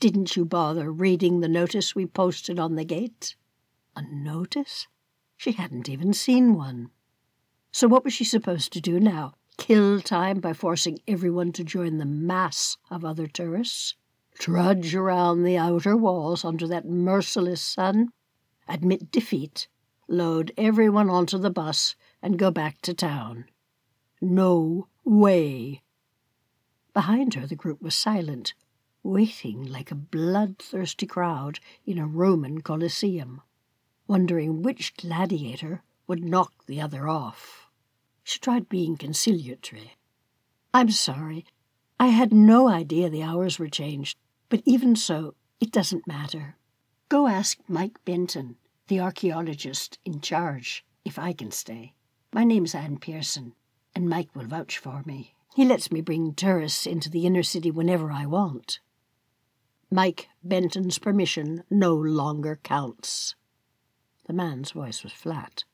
Didn't 0.00 0.36
you 0.36 0.44
bother 0.44 0.92
reading 0.92 1.40
the 1.40 1.48
notice 1.48 1.94
we 1.94 2.06
posted 2.06 2.58
on 2.58 2.74
the 2.74 2.84
gate? 2.84 3.36
A 3.94 4.02
notice? 4.02 4.88
She 5.36 5.52
hadn't 5.52 5.88
even 5.88 6.12
seen 6.12 6.54
one. 6.54 6.90
So 7.72 7.88
what 7.88 8.04
was 8.04 8.12
she 8.12 8.24
supposed 8.24 8.72
to 8.72 8.80
do 8.80 8.98
now? 8.98 9.34
kill 9.56 10.00
time 10.00 10.40
by 10.40 10.52
forcing 10.52 10.98
everyone 11.08 11.52
to 11.52 11.64
join 11.64 11.98
the 11.98 12.04
mass 12.04 12.76
of 12.90 13.04
other 13.04 13.26
tourists, 13.26 13.94
trudge 14.38 14.94
around 14.94 15.42
the 15.42 15.56
outer 15.56 15.96
walls 15.96 16.44
under 16.44 16.66
that 16.68 16.86
merciless 16.86 17.60
sun, 17.60 18.08
admit 18.68 19.10
defeat, 19.10 19.68
load 20.08 20.52
everyone 20.56 21.10
onto 21.10 21.38
the 21.38 21.50
bus, 21.50 21.94
and 22.22 22.38
go 22.38 22.50
back 22.50 22.80
to 22.82 22.94
town. 22.94 23.46
No 24.20 24.88
way. 25.04 25.82
Behind 26.94 27.34
her, 27.34 27.46
the 27.46 27.54
group 27.56 27.82
was 27.82 27.94
silent, 27.94 28.54
waiting 29.02 29.64
like 29.64 29.90
a 29.90 29.96
bloodthirsty 29.96 31.06
crowd 31.06 31.60
in 31.84 31.98
a 31.98 32.06
Roman 32.06 32.60
Colosseum, 32.60 33.42
wondering 34.06 34.62
which 34.62 34.96
gladiator 34.96 35.82
would 36.06 36.24
knock 36.24 36.52
the 36.66 36.80
other 36.80 37.08
off. 37.08 37.68
She 38.24 38.38
tried 38.38 38.68
being 38.68 38.96
conciliatory. 38.96 39.96
I'm 40.72 40.90
sorry. 40.90 41.44
I 41.98 42.08
had 42.08 42.32
no 42.32 42.68
idea 42.68 43.08
the 43.08 43.22
hours 43.22 43.58
were 43.58 43.68
changed, 43.68 44.18
but 44.48 44.62
even 44.64 44.96
so, 44.96 45.34
it 45.60 45.70
doesn't 45.70 46.06
matter. 46.06 46.56
Go 47.08 47.26
ask 47.28 47.58
Mike 47.68 48.04
Benton, 48.04 48.56
the 48.88 49.00
archaeologist 49.00 49.98
in 50.04 50.20
charge, 50.20 50.84
if 51.04 51.18
I 51.18 51.32
can 51.32 51.50
stay. 51.50 51.94
My 52.32 52.44
name's 52.44 52.74
Anne 52.74 52.98
Pearson, 52.98 53.54
and 53.94 54.08
Mike 54.08 54.34
will 54.34 54.46
vouch 54.46 54.78
for 54.78 55.02
me. 55.04 55.34
He 55.54 55.64
lets 55.64 55.90
me 55.90 56.00
bring 56.00 56.34
tourists 56.34 56.86
into 56.86 57.10
the 57.10 57.26
inner 57.26 57.42
city 57.42 57.70
whenever 57.70 58.12
I 58.12 58.26
want. 58.26 58.80
Mike 59.90 60.28
Benton's 60.42 60.98
permission 60.98 61.64
no 61.70 61.94
longer 61.94 62.60
counts. 62.62 63.34
The 64.26 64.32
man's 64.32 64.72
voice 64.72 65.02
was 65.02 65.12
flat. 65.12 65.64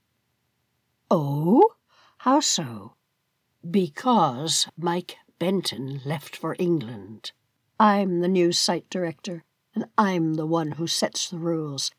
Oh? 1.10 1.74
How 2.18 2.40
so? 2.40 2.94
Because 3.68 4.68
Mike 4.76 5.16
Benton 5.38 6.00
left 6.04 6.36
for 6.36 6.54
England. 6.58 7.32
I'm 7.80 8.20
the 8.20 8.28
new 8.28 8.52
site 8.52 8.88
director, 8.88 9.44
and 9.74 9.86
I'm 9.98 10.34
the 10.34 10.46
one 10.46 10.72
who 10.72 10.86
sets 10.86 11.28
the 11.28 11.38
rules. 11.38 11.90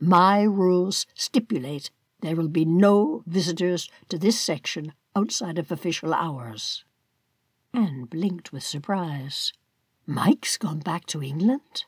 My 0.00 0.42
rules 0.42 1.06
stipulate 1.14 1.90
there 2.20 2.34
will 2.34 2.48
be 2.48 2.64
no 2.64 3.22
visitors 3.26 3.90
to 4.08 4.18
this 4.18 4.40
section 4.40 4.94
outside 5.14 5.58
of 5.58 5.70
official 5.70 6.14
hours. 6.14 6.84
Anne 7.74 8.04
blinked 8.04 8.50
with 8.50 8.62
surprise. 8.62 9.52
Mike's 10.06 10.56
gone 10.56 10.80
back 10.80 11.04
to 11.06 11.22
England? 11.22 11.84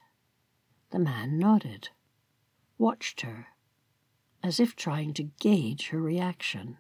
The 0.91 0.99
man 0.99 1.39
nodded, 1.39 1.89
watched 2.77 3.23
her, 3.23 3.47
as 4.43 4.61
if 4.61 4.77
trying 4.77 5.15
to 5.15 5.31
gauge 5.41 5.89
her 5.89 6.01
reaction. 6.01 6.77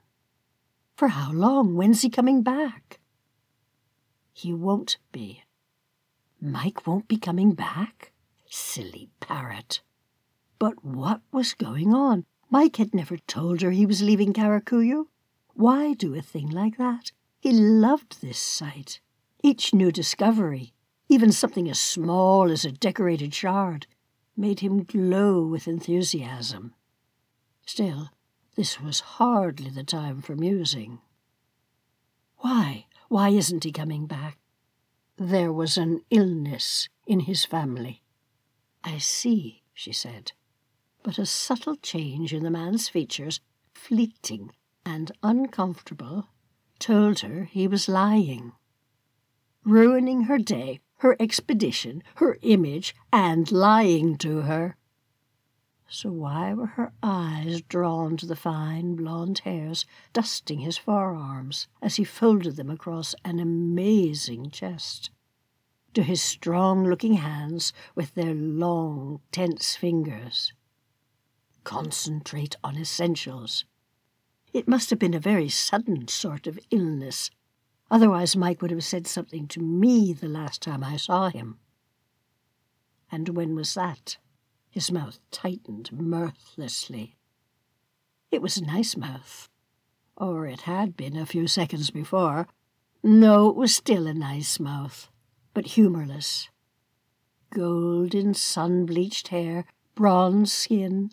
For 0.97 1.09
how 1.09 1.33
long? 1.33 1.75
When's 1.75 2.03
he 2.03 2.11
coming 2.11 2.43
back? 2.43 3.01
He 4.35 4.53
won't 4.53 4.99
be. 5.12 5.45
Mike 6.41 6.87
won't 6.87 7.09
be 7.09 7.17
coming 7.17 7.53
back? 7.53 8.12
Silly 8.51 9.09
parrot. 9.21 9.81
But 10.62 10.85
what 10.85 11.23
was 11.33 11.54
going 11.54 11.92
on? 11.92 12.25
Mike 12.49 12.76
had 12.76 12.95
never 12.95 13.16
told 13.16 13.62
her 13.62 13.73
he 13.73 13.85
was 13.85 14.00
leaving 14.00 14.33
Karakuyu. 14.33 15.09
Why 15.54 15.92
do 15.92 16.14
a 16.14 16.23
thing 16.23 16.49
like 16.50 16.76
that? 16.76 17.11
He 17.40 17.50
loved 17.50 18.21
this 18.21 18.38
site. 18.38 19.00
Each 19.42 19.75
new 19.75 19.90
discovery, 19.90 20.73
even 21.09 21.33
something 21.33 21.69
as 21.69 21.81
small 21.81 22.49
as 22.49 22.64
a 22.64 22.71
decorated 22.71 23.35
shard, 23.35 23.88
made 24.37 24.61
him 24.61 24.85
glow 24.85 25.45
with 25.45 25.66
enthusiasm. 25.66 26.75
Still, 27.66 28.11
this 28.54 28.81
was 28.81 29.00
hardly 29.19 29.69
the 29.69 29.83
time 29.83 30.23
for 30.23 30.37
musing. 30.37 31.00
Why? 32.37 32.87
Why 33.09 33.31
isn't 33.31 33.64
he 33.64 33.73
coming 33.73 34.07
back? 34.07 34.38
There 35.16 35.52
was 35.52 35.76
an 35.76 36.02
illness 36.11 36.88
in 37.04 37.19
his 37.19 37.45
family. 37.45 38.04
I 38.85 38.99
see, 38.99 39.64
she 39.75 39.90
said, 39.90 40.31
but 41.02 41.18
a 41.18 41.26
subtle 41.26 41.76
change 41.76 42.32
in 42.32 42.42
the 42.42 42.50
man's 42.50 42.88
features, 42.88 43.40
fleeting 43.75 44.50
and 44.85 45.12
uncomfortable, 45.23 46.28
told 46.78 47.21
her 47.21 47.44
he 47.44 47.66
was 47.66 47.88
lying. 47.88 48.52
Ruining 49.64 50.23
her 50.23 50.38
day, 50.38 50.80
her 50.99 51.16
expedition, 51.21 52.02
her 52.16 52.38
image, 52.42 52.94
and 53.12 53.50
lying 53.50 54.16
to 54.18 54.42
her. 54.42 54.76
So 55.88 56.11
why 56.11 56.54
were 56.54 56.66
her 56.66 56.92
eyes 57.02 57.61
drawn 57.62 58.16
to 58.16 58.26
the 58.26 58.35
fine 58.35 58.94
blonde 58.94 59.40
hairs 59.40 59.85
dusting 60.12 60.61
his 60.61 60.78
forearms 60.78 61.68
as 61.82 61.97
he 61.97 62.04
folded 62.04 62.56
them 62.56 62.71
across 62.71 63.14
an 63.25 63.38
amazing 63.38 64.50
chest? 64.50 65.11
To 65.94 66.02
his 66.02 66.23
strong 66.23 66.85
looking 66.85 67.14
hands 67.14 67.73
with 67.94 68.14
their 68.14 68.32
long, 68.32 69.21
tense 69.32 69.76
fingers? 69.76 70.54
Concentrate 71.64 72.57
on 72.62 72.76
essentials. 72.76 73.64
It 74.52 74.69
must 74.69 74.90
have 74.90 74.99
been 74.99 75.14
a 75.14 75.21
very 75.21 75.49
sudden 75.49 76.09
sort 76.09 76.47
of 76.47 76.59
illness. 76.71 77.31
Otherwise, 77.90 78.37
Mike 78.37 78.62
would 78.62 78.71
have 78.71 78.85
said 78.85 79.07
something 79.07 79.47
to 79.49 79.61
me 79.61 80.12
the 80.12 80.28
last 80.28 80.62
time 80.62 80.83
I 80.83 80.97
saw 80.97 81.28
him. 81.28 81.59
And 83.11 83.31
when 83.31 83.54
was 83.54 83.75
that? 83.75 84.16
His 84.71 84.90
mouth 84.90 85.21
tightened 85.31 85.92
mirthlessly. 85.92 87.16
It 88.31 88.40
was 88.40 88.57
a 88.57 88.64
nice 88.64 88.97
mouth. 88.97 89.49
Or 90.16 90.47
it 90.47 90.62
had 90.62 90.97
been 90.97 91.16
a 91.16 91.26
few 91.26 91.47
seconds 91.47 91.90
before. 91.90 92.49
No, 93.02 93.49
it 93.50 93.57
was 93.57 93.75
still 93.75 94.07
a 94.07 94.14
nice 94.14 94.59
mouth, 94.59 95.11
but 95.52 95.66
humorless. 95.66 96.49
golden 97.50 98.33
sun 98.33 98.87
bleached 98.87 99.28
hair, 99.28 99.66
bronze 99.95 100.50
skin, 100.50 101.11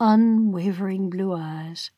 unwavering 0.00 1.10
blue 1.10 1.32
eyes, 1.32 1.90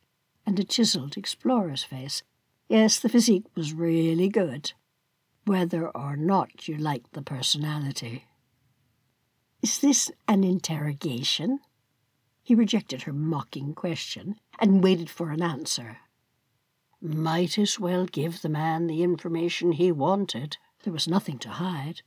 and 0.46 0.58
a 0.58 0.64
chiseled 0.64 1.16
explorer's 1.16 1.84
face. 1.84 2.22
Yes, 2.68 2.98
the 2.98 3.08
physique 3.08 3.46
was 3.54 3.74
really 3.74 4.28
good, 4.28 4.72
whether 5.44 5.88
or 5.88 6.16
not 6.16 6.68
you 6.68 6.76
liked 6.76 7.12
the 7.12 7.22
personality. 7.22 8.24
Is 9.62 9.78
this 9.78 10.10
an 10.26 10.44
interrogation? 10.44 11.60
He 12.42 12.54
rejected 12.54 13.02
her 13.02 13.12
mocking 13.12 13.74
question 13.74 14.36
and 14.58 14.82
waited 14.82 15.10
for 15.10 15.30
an 15.30 15.42
answer. 15.42 15.98
Might 17.02 17.58
as 17.58 17.78
well 17.78 18.06
give 18.06 18.42
the 18.42 18.48
man 18.48 18.86
the 18.86 19.02
information 19.02 19.72
he 19.72 19.92
wanted. 19.92 20.56
There 20.82 20.92
was 20.92 21.06
nothing 21.06 21.38
to 21.40 21.50
hide. 21.50 22.02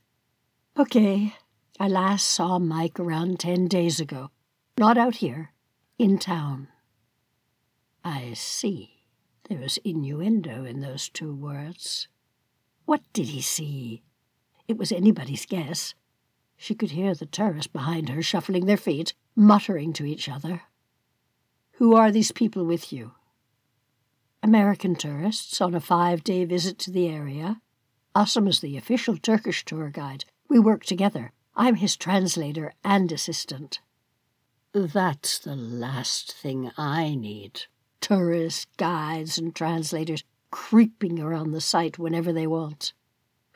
Okay, 0.76 1.36
I 1.78 1.88
last 1.88 2.26
saw 2.26 2.58
Mike 2.58 2.98
around 2.98 3.38
ten 3.38 3.68
days 3.68 4.00
ago. 4.00 4.30
Not 4.76 4.98
out 4.98 5.16
here, 5.16 5.52
in 5.98 6.18
town. 6.18 6.68
I 8.04 8.32
see. 8.34 8.90
There 9.48 9.58
was 9.58 9.78
innuendo 9.78 10.64
in 10.64 10.80
those 10.80 11.08
two 11.08 11.34
words. 11.34 12.08
What 12.84 13.02
did 13.12 13.28
he 13.28 13.40
see? 13.40 14.02
It 14.66 14.76
was 14.76 14.90
anybody's 14.90 15.46
guess. 15.46 15.94
She 16.56 16.74
could 16.74 16.92
hear 16.92 17.14
the 17.14 17.26
tourists 17.26 17.70
behind 17.70 18.08
her 18.08 18.22
shuffling 18.22 18.66
their 18.66 18.76
feet, 18.76 19.14
muttering 19.36 19.92
to 19.94 20.04
each 20.04 20.28
other. 20.28 20.62
Who 21.72 21.94
are 21.94 22.10
these 22.10 22.32
people 22.32 22.64
with 22.64 22.92
you? 22.92 23.12
American 24.42 24.94
tourists 24.94 25.60
on 25.60 25.74
a 25.74 25.80
five 25.80 26.22
day 26.24 26.44
visit 26.44 26.78
to 26.80 26.90
the 26.90 27.08
area. 27.08 27.60
Asim 28.14 28.48
is 28.48 28.60
the 28.60 28.76
official 28.76 29.16
Turkish 29.16 29.64
tour 29.64 29.90
guide. 29.90 30.24
We 30.48 30.58
work 30.58 30.84
together. 30.84 31.32
I'm 31.56 31.76
his 31.76 31.96
translator 31.96 32.72
and 32.84 33.10
assistant. 33.10 33.80
That's 34.76 35.38
the 35.38 35.54
last 35.54 36.32
thing 36.32 36.72
I 36.76 37.14
need. 37.14 37.66
Tourists, 38.00 38.66
guides, 38.76 39.38
and 39.38 39.54
translators 39.54 40.24
creeping 40.50 41.20
around 41.20 41.52
the 41.52 41.60
site 41.60 41.96
whenever 41.96 42.32
they 42.32 42.48
want. 42.48 42.92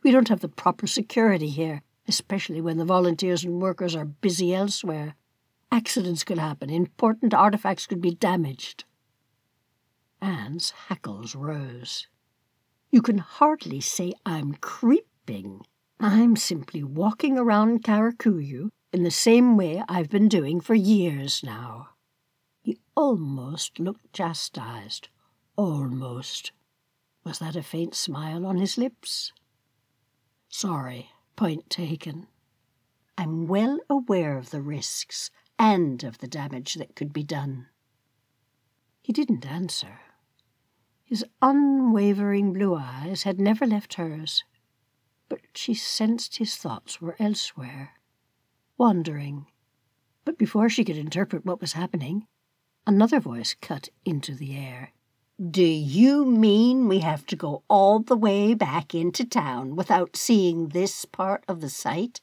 We 0.05 0.13
don't 0.13 0.29
have 0.29 0.39
the 0.39 0.49
proper 0.49 0.87
security 0.87 1.49
here, 1.49 1.83
especially 2.07 2.61
when 2.61 2.79
the 2.79 2.85
volunteers 2.85 3.43
and 3.43 3.61
workers 3.61 3.97
are 3.97 4.05
busy 4.05 4.55
elsewhere. 4.55 5.17
Accidents 5.73 6.23
could 6.23 6.39
happen, 6.39 6.71
important 6.71 7.35
artifacts 7.35 7.89
could 7.89 8.01
be 8.01 8.15
damaged. 8.15 8.85
Anne's 10.23 10.71
hackles 10.87 11.35
rose. 11.35 12.07
You 12.93 13.03
can 13.03 13.19
hardly 13.19 13.81
say 13.81 14.13
I'm 14.25 14.55
creeping. 14.55 15.63
I'm 15.99 16.37
simply 16.37 16.85
walking 16.85 17.37
around 17.37 17.83
Karakuyu 17.83 18.71
in 18.93 19.03
the 19.03 19.11
same 19.11 19.57
way 19.57 19.83
I've 19.89 20.09
been 20.09 20.29
doing 20.29 20.61
for 20.61 20.75
years 20.75 21.43
now. 21.43 21.91
He 22.63 22.79
almost 22.97 23.79
looked 23.79 24.13
chastised. 24.13 25.09
Almost. 25.57 26.53
Was 27.25 27.39
that 27.39 27.57
a 27.57 27.63
faint 27.63 27.95
smile 27.95 28.47
on 28.47 28.59
his 28.59 28.79
lips? 28.79 29.33
Sorry, 30.49 31.11
point 31.37 31.69
taken. 31.69 32.27
I'm 33.17 33.47
well 33.47 33.79
aware 33.91 34.39
of 34.39 34.51
the 34.51 34.63
risks 34.63 35.31
and 35.59 36.05
of 36.05 36.19
the 36.19 36.29
damage 36.29 36.75
that 36.75 36.95
could 36.95 37.13
be 37.13 37.25
done. 37.25 37.67
He 39.03 39.13
didn't 39.13 39.47
answer. 39.47 40.01
His 41.05 41.25
unwavering 41.43 42.53
blue 42.53 42.75
eyes 42.75 43.25
had 43.25 43.41
never 43.41 43.67
left 43.67 43.95
hers 43.95 44.45
but 45.29 45.41
she 45.55 45.75
sensed 45.75 46.37
his 46.37 46.57
thoughts 46.57 47.01
were 47.01 47.17
elsewhere, 47.19 47.93
wandering. 48.79 49.47
But 50.25 50.39
before 50.39 50.69
she 50.69 50.85
could 50.85 50.97
interpret 50.97 51.45
what 51.45 51.61
was 51.61 51.73
happening, 51.73 52.27
another 52.87 53.21
voice 53.21 53.55
cut 53.61 53.89
into 54.05 54.35
the 54.35 54.57
air. 54.57 54.93
Do 55.39 55.65
you 55.65 56.25
mean 56.25 56.89
we 56.89 57.01
have 57.01 57.27
to 57.27 57.37
go 57.37 57.63
all 57.69 58.01
the 58.01 58.17
way 58.17 58.55
back 58.55 58.95
into 58.95 59.25
town 59.25 59.77
without 59.77 60.17
seeing 60.17 60.69
this 60.69 61.05
part 61.05 61.45
of 61.47 61.61
the 61.61 61.69
site? 61.69 62.21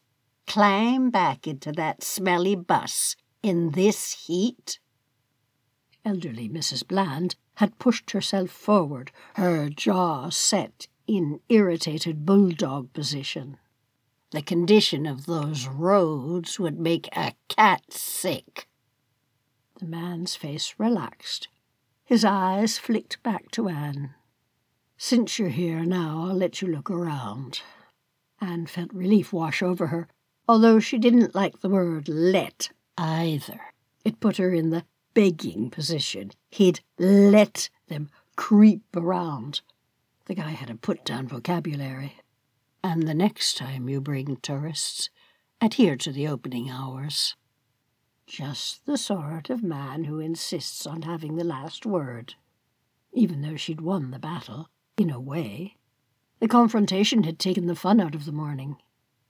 Climb 0.47 1.09
back 1.11 1.47
into 1.47 1.71
that 1.73 2.03
smelly 2.03 2.55
bus 2.55 3.15
in 3.41 3.71
this 3.71 4.25
heat? 4.27 4.79
Elderly 6.03 6.49
Mrs. 6.49 6.87
Bland 6.87 7.35
had 7.55 7.79
pushed 7.79 8.11
herself 8.11 8.49
forward, 8.49 9.11
her 9.35 9.69
jaw 9.69 10.29
set 10.29 10.87
in 11.07 11.39
irritated 11.49 12.25
bulldog 12.25 12.91
position. 12.93 13.57
The 14.31 14.41
condition 14.41 15.05
of 15.05 15.25
those 15.25 15.67
roads 15.67 16.59
would 16.59 16.79
make 16.79 17.07
a 17.15 17.33
cat 17.47 17.91
sick. 17.91 18.67
The 19.79 19.85
man's 19.85 20.35
face 20.35 20.75
relaxed. 20.77 21.47
His 22.03 22.25
eyes 22.25 22.77
flicked 22.77 23.21
back 23.23 23.51
to 23.51 23.69
Anne. 23.69 24.15
Since 24.97 25.39
you're 25.39 25.49
here 25.49 25.85
now, 25.85 26.25
I'll 26.27 26.35
let 26.35 26.61
you 26.61 26.67
look 26.67 26.89
around. 26.89 27.61
Anne 28.39 28.65
felt 28.65 28.93
relief 28.93 29.33
wash 29.33 29.61
over 29.61 29.87
her, 29.87 30.07
although 30.47 30.79
she 30.79 30.97
didn't 30.97 31.35
like 31.35 31.61
the 31.61 31.69
word 31.69 32.07
let 32.07 32.69
either. 32.97 33.59
It 34.03 34.19
put 34.19 34.37
her 34.37 34.53
in 34.53 34.69
the 34.69 34.85
begging 35.13 35.69
position. 35.69 36.31
He'd 36.49 36.81
let 36.99 37.69
them 37.87 38.09
creep 38.35 38.83
around 38.95 39.61
the 40.25 40.33
guy 40.33 40.49
had 40.49 40.69
a 40.69 40.75
put 40.75 41.05
down 41.05 41.27
vocabulary. 41.27 42.17
And 42.87 43.07
the 43.07 43.15
next 43.15 43.57
time 43.57 43.89
you 43.89 43.99
bring 43.99 44.35
tourists, 44.43 45.09
adhere 45.59 45.95
to 45.95 46.11
the 46.11 46.27
opening 46.27 46.69
hours. 46.69 47.35
Just 48.27 48.85
the 48.85 48.95
sort 48.95 49.49
of 49.49 49.63
man 49.63 50.03
who 50.03 50.19
insists 50.19 50.85
on 50.85 51.01
having 51.01 51.35
the 51.35 51.43
last 51.43 51.87
word. 51.87 52.35
Even 53.11 53.41
though 53.41 53.55
she'd 53.55 53.81
won 53.81 54.11
the 54.11 54.19
battle, 54.19 54.69
in 54.97 55.09
a 55.09 55.19
way. 55.19 55.77
The 56.39 56.47
confrontation 56.47 57.23
had 57.23 57.39
taken 57.39 57.65
the 57.65 57.75
fun 57.75 57.99
out 57.99 58.13
of 58.13 58.25
the 58.25 58.31
morning. 58.31 58.77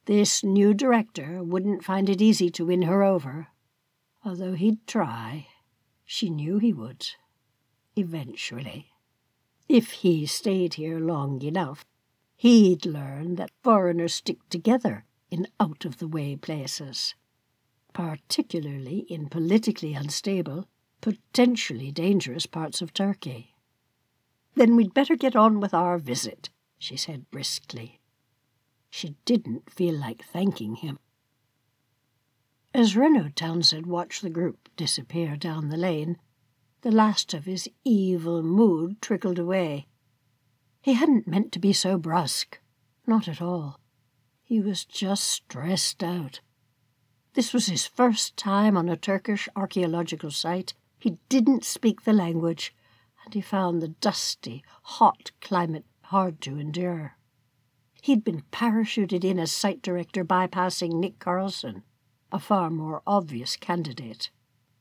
This 0.03 0.43
new 0.43 0.73
director 0.73 1.41
wouldn't 1.41 1.85
find 1.85 2.09
it 2.09 2.21
easy 2.21 2.49
to 2.49 2.65
win 2.65 2.81
her 2.81 3.03
over. 3.03 3.47
Although 4.25 4.55
he'd 4.55 4.85
try, 4.85 5.47
she 6.03 6.29
knew 6.29 6.57
he 6.59 6.73
would. 6.73 7.07
Eventually. 7.95 8.87
If 9.69 9.91
he 9.91 10.25
stayed 10.25 10.73
here 10.73 10.99
long 10.99 11.41
enough, 11.41 11.85
he'd 12.35 12.85
learn 12.85 13.35
that 13.35 13.51
foreigners 13.63 14.13
stick 14.13 14.37
together 14.49 15.05
in 15.31 15.47
out 15.59 15.85
of 15.85 15.97
the 15.97 16.07
way 16.07 16.35
places, 16.35 17.15
particularly 17.93 18.99
in 19.09 19.27
politically 19.29 19.93
unstable, 19.93 20.67
potentially 21.01 21.91
dangerous 21.91 22.45
parts 22.45 22.81
of 22.81 22.93
Turkey. 22.93 23.55
Then 24.55 24.75
we'd 24.75 24.93
better 24.93 25.15
get 25.15 25.35
on 25.35 25.59
with 25.59 25.73
our 25.73 25.97
visit, 25.97 26.49
she 26.77 26.95
said 26.97 27.29
briskly. 27.31 27.99
She 28.89 29.15
didn't 29.25 29.69
feel 29.69 29.95
like 29.95 30.23
thanking 30.23 30.75
him. 30.75 30.99
As 32.73 32.95
Renaud 32.95 33.29
Townsend 33.35 33.85
watched 33.85 34.21
the 34.21 34.29
group 34.29 34.69
disappear 34.75 35.35
down 35.37 35.69
the 35.69 35.77
lane, 35.77 36.17
the 36.81 36.91
last 36.91 37.33
of 37.33 37.45
his 37.45 37.69
evil 37.83 38.43
mood 38.43 39.01
trickled 39.01 39.39
away. 39.39 39.87
He 40.85 40.93
hadn't 40.93 41.27
meant 41.27 41.51
to 41.53 41.57
be 41.57 41.73
so 41.73 41.97
brusque. 41.97 42.59
Not 43.07 43.27
at 43.27 43.41
all. 43.41 43.79
He 44.43 44.61
was 44.61 44.85
just 44.85 45.23
stressed 45.23 46.03
out. 46.03 46.41
This 47.33 47.53
was 47.53 47.65
his 47.65 47.87
first 47.87 48.37
time 48.37 48.77
on 48.77 48.87
a 48.87 48.95
Turkish 48.95 49.49
archaeological 49.55 50.29
site. 50.29 50.75
He 50.99 51.17
didn't 51.27 51.65
speak 51.65 52.03
the 52.03 52.13
language, 52.13 52.71
and 53.23 53.33
he 53.33 53.41
found 53.41 53.81
the 53.81 53.87
dusty, 53.87 54.63
hot 54.83 55.31
climate 55.41 55.85
hard 56.03 56.39
to 56.41 56.59
endure. 56.59 57.17
He'd 58.03 58.23
been 58.23 58.43
parachuted 58.51 59.23
in 59.23 59.39
as 59.39 59.51
site 59.51 59.81
director 59.81 60.23
bypassing 60.23 60.93
Nick 60.93 61.17
Carlson, 61.17 61.81
a 62.31 62.37
far 62.37 62.69
more 62.69 63.01
obvious 63.07 63.55
candidate. 63.55 64.29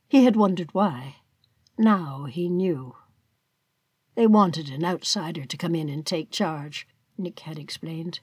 He 0.06 0.24
had 0.26 0.36
wondered 0.36 0.74
why. 0.74 1.16
Now 1.78 2.26
he 2.26 2.50
knew. 2.50 2.94
They 4.14 4.26
wanted 4.26 4.68
an 4.70 4.84
outsider 4.84 5.44
to 5.44 5.56
come 5.56 5.74
in 5.74 5.88
and 5.88 6.06
take 6.06 6.30
charge, 6.30 6.86
Nick 7.18 7.40
had 7.40 7.58
explained. 7.58 8.20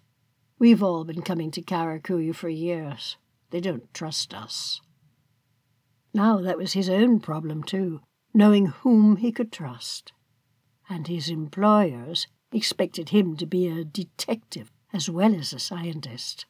We've 0.57 0.83
all 0.83 1.03
been 1.03 1.21
coming 1.21 1.51
to 1.51 1.61
Karakuyu 1.61 2.33
for 2.33 2.49
years. 2.49 3.17
They 3.49 3.59
don't 3.59 3.93
trust 3.93 4.33
us. 4.33 4.79
Now 6.13 6.39
that 6.41 6.57
was 6.57 6.73
his 6.73 6.89
own 6.89 7.19
problem, 7.19 7.63
too, 7.63 8.01
knowing 8.33 8.67
whom 8.67 9.17
he 9.17 9.31
could 9.31 9.51
trust. 9.51 10.13
And 10.89 11.07
his 11.07 11.29
employers 11.29 12.27
expected 12.51 13.09
him 13.09 13.35
to 13.37 13.45
be 13.45 13.67
a 13.67 13.83
detective 13.83 14.71
as 14.93 15.09
well 15.09 15.33
as 15.33 15.53
a 15.53 15.59
scientist. 15.59 16.45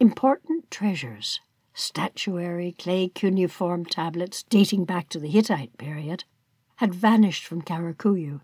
Important 0.00 0.70
treasures 0.70 1.40
statuary, 1.74 2.72
clay 2.78 3.08
cuneiform 3.08 3.84
tablets 3.84 4.42
dating 4.42 4.84
back 4.84 5.08
to 5.08 5.18
the 5.18 5.30
Hittite 5.30 5.76
period, 5.78 6.24
had 6.82 6.92
vanished 6.92 7.44
from 7.44 7.62
Karakuyu, 7.62 8.40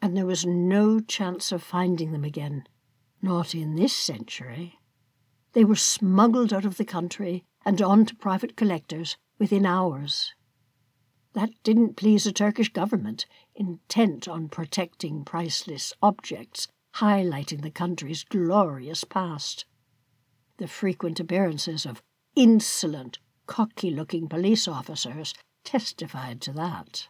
and 0.00 0.16
there 0.16 0.24
was 0.24 0.46
no 0.46 1.00
chance 1.00 1.50
of 1.50 1.64
finding 1.64 2.12
them 2.12 2.22
again, 2.22 2.62
not 3.20 3.56
in 3.56 3.74
this 3.74 3.92
century. 3.92 4.78
They 5.52 5.64
were 5.64 5.74
smuggled 5.74 6.52
out 6.52 6.64
of 6.64 6.76
the 6.76 6.84
country 6.84 7.42
and 7.66 7.82
on 7.82 8.06
to 8.06 8.14
private 8.14 8.56
collectors 8.56 9.16
within 9.36 9.66
hours. 9.66 10.32
That 11.32 11.50
didn't 11.64 11.96
please 11.96 12.22
the 12.22 12.32
Turkish 12.32 12.72
government, 12.72 13.26
intent 13.56 14.28
on 14.28 14.48
protecting 14.48 15.24
priceless 15.24 15.92
objects, 16.00 16.68
highlighting 16.98 17.62
the 17.62 17.70
country's 17.72 18.22
glorious 18.22 19.02
past. 19.02 19.64
The 20.58 20.68
frequent 20.68 21.18
appearances 21.18 21.84
of 21.84 22.00
insolent, 22.36 23.18
cocky 23.48 23.90
looking 23.90 24.28
police 24.28 24.68
officers 24.68 25.34
testified 25.64 26.40
to 26.42 26.52
that. 26.52 27.08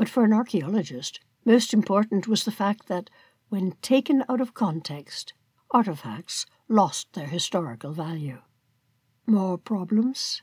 But 0.00 0.08
for 0.08 0.24
an 0.24 0.32
archaeologist, 0.32 1.20
most 1.44 1.74
important 1.74 2.26
was 2.26 2.44
the 2.44 2.50
fact 2.50 2.88
that, 2.88 3.10
when 3.50 3.72
taken 3.82 4.24
out 4.30 4.40
of 4.40 4.54
context, 4.54 5.34
artifacts 5.72 6.46
lost 6.70 7.12
their 7.12 7.26
historical 7.26 7.92
value. 7.92 8.38
More 9.26 9.58
problems? 9.58 10.40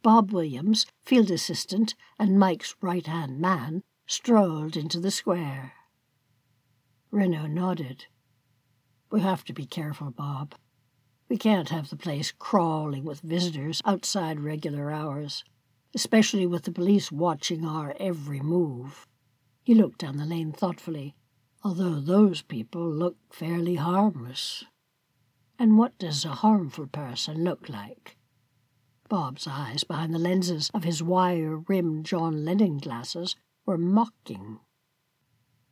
Bob 0.00 0.32
Williams, 0.32 0.86
field 1.02 1.30
assistant 1.30 1.94
and 2.18 2.38
Mike's 2.38 2.76
right 2.80 3.06
hand 3.06 3.38
man, 3.38 3.82
strolled 4.06 4.74
into 4.74 4.98
the 4.98 5.10
square. 5.10 5.74
Renault 7.10 7.48
nodded. 7.48 8.06
We 9.10 9.20
have 9.20 9.44
to 9.44 9.52
be 9.52 9.66
careful, 9.66 10.12
Bob. 10.12 10.54
We 11.28 11.36
can't 11.36 11.68
have 11.68 11.90
the 11.90 11.96
place 11.96 12.32
crawling 12.32 13.04
with 13.04 13.20
visitors 13.20 13.82
outside 13.84 14.40
regular 14.40 14.90
hours, 14.90 15.44
especially 15.94 16.46
with 16.46 16.64
the 16.64 16.72
police 16.72 17.12
watching 17.12 17.64
our 17.64 17.94
every 17.98 18.40
move. 18.40 19.06
He 19.62 19.74
looked 19.74 19.98
down 19.98 20.16
the 20.16 20.24
lane 20.24 20.52
thoughtfully, 20.52 21.14
although 21.62 22.00
those 22.00 22.42
people 22.42 22.88
look 22.88 23.16
fairly 23.32 23.76
harmless. 23.76 24.64
And 25.58 25.78
what 25.78 25.96
does 25.98 26.24
a 26.24 26.30
harmful 26.30 26.86
person 26.86 27.44
look 27.44 27.68
like? 27.68 28.16
Bob's 29.08 29.46
eyes, 29.46 29.84
behind 29.84 30.14
the 30.14 30.18
lenses 30.18 30.70
of 30.74 30.84
his 30.84 31.02
wire 31.02 31.58
rimmed 31.58 32.06
John 32.06 32.44
Lennon 32.44 32.78
glasses, 32.78 33.36
were 33.64 33.78
mocking. 33.78 34.60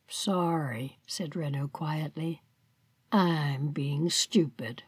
Sorry, 0.09 0.99
said 1.07 1.35
Renault 1.35 1.69
quietly. 1.69 2.43
I'm 3.11 3.69
being 3.69 4.09
stupid 4.11 4.85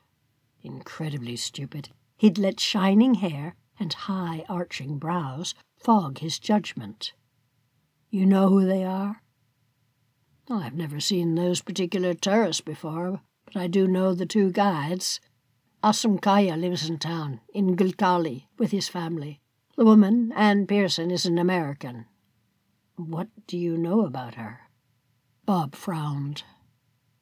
incredibly 0.65 1.37
stupid. 1.37 1.91
He'd 2.17 2.39
let 2.39 2.59
shining 2.59 3.15
hair 3.15 3.55
and 3.79 3.93
high 3.93 4.45
arching 4.49 4.99
brows 4.99 5.55
fog 5.77 6.19
his 6.19 6.39
judgment. 6.39 7.13
You 8.11 8.27
know 8.27 8.49
who 8.49 8.65
they 8.67 8.85
are? 8.85 9.23
I've 10.49 10.75
never 10.75 11.01
seen 11.01 11.35
those 11.35 11.63
particular 11.63 12.15
tourists 12.15 12.61
before, 12.61 13.21
but 13.45 13.57
I 13.57 13.67
do 13.67 13.87
know 13.87 14.15
the 14.15 14.27
two 14.27 14.51
guides. 14.51 15.21
Assam 15.83 16.19
Kaya 16.19 16.57
lives 16.57 16.89
in 16.89 16.99
town, 16.99 17.41
in 17.53 17.77
Gilkali, 17.77 18.47
with 18.59 18.71
his 18.71 18.89
family. 18.89 19.41
The 19.77 19.85
woman, 19.85 20.33
Anne 20.37 20.67
Pearson, 20.67 21.11
is 21.11 21.27
an 21.27 21.39
American. 21.39 22.07
What 22.97 23.29
do 23.47 23.59
you 23.59 23.77
know 23.77 24.05
about 24.05 24.35
her? 24.35 24.61
Bob 25.47 25.75
frowned. 25.75 26.45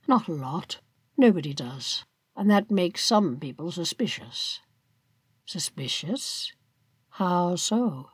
Not 0.07 0.29
a 0.29 0.33
lot. 0.33 0.79
Nobody 1.17 1.55
does 1.55 2.05
and 2.37 2.51
that 2.51 2.71
makes 2.71 3.05
some 3.05 3.39
people 3.39 3.71
suspicious. 3.71 4.61
Suspicious? 5.47 6.53
How 7.11 7.57
so? 7.57 8.09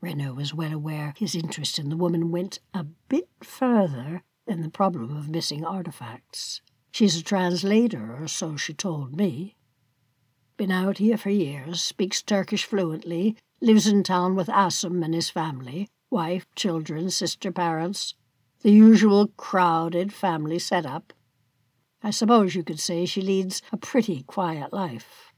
Renault 0.00 0.34
was 0.34 0.54
well 0.54 0.72
aware 0.72 1.14
his 1.16 1.34
interest 1.34 1.78
in 1.78 1.88
the 1.88 1.96
woman 1.96 2.30
went 2.30 2.60
a 2.72 2.84
bit 2.84 3.28
further 3.42 4.22
than 4.46 4.62
the 4.62 4.70
problem 4.70 5.16
of 5.16 5.28
missing 5.28 5.64
artifacts. 5.64 6.60
She's 6.92 7.16
a 7.16 7.24
translator, 7.24 8.16
or 8.22 8.28
so 8.28 8.56
she 8.56 8.72
told 8.72 9.16
me. 9.16 9.56
Been 10.56 10.70
out 10.70 10.98
here 10.98 11.16
for 11.16 11.30
years, 11.30 11.82
speaks 11.82 12.22
Turkish 12.22 12.64
fluently, 12.64 13.36
lives 13.60 13.86
in 13.86 14.04
town 14.04 14.36
with 14.36 14.48
Assam 14.48 15.02
and 15.02 15.14
his 15.14 15.30
family, 15.30 15.88
wife, 16.10 16.46
children, 16.54 17.10
sister, 17.10 17.50
parents. 17.50 18.14
The 18.62 18.70
usual 18.70 19.26
crowded 19.36 20.12
family 20.12 20.60
setup. 20.60 21.12
I 22.02 22.10
suppose 22.10 22.54
you 22.54 22.62
could 22.62 22.78
say 22.78 23.06
she 23.06 23.20
leads 23.20 23.60
a 23.72 23.76
pretty 23.76 24.22
quiet 24.22 24.72
life. 24.72 25.33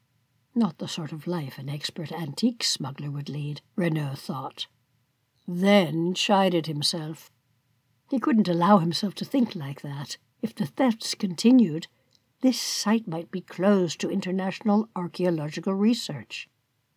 Not 0.58 0.78
the 0.78 0.88
sort 0.88 1.12
of 1.12 1.26
life 1.26 1.58
an 1.58 1.68
expert 1.68 2.10
antique 2.10 2.64
smuggler 2.64 3.10
would 3.10 3.28
lead, 3.28 3.60
Renault 3.76 4.14
thought. 4.14 4.68
Then 5.46 6.14
chided 6.14 6.66
himself. 6.66 7.30
He 8.08 8.18
couldn't 8.18 8.48
allow 8.48 8.78
himself 8.78 9.14
to 9.16 9.26
think 9.26 9.54
like 9.54 9.82
that. 9.82 10.16
If 10.40 10.54
the 10.54 10.64
thefts 10.64 11.14
continued, 11.14 11.88
this 12.40 12.58
site 12.58 13.06
might 13.06 13.30
be 13.30 13.42
closed 13.42 14.00
to 14.00 14.10
international 14.10 14.88
archaeological 14.96 15.74
research, 15.74 16.48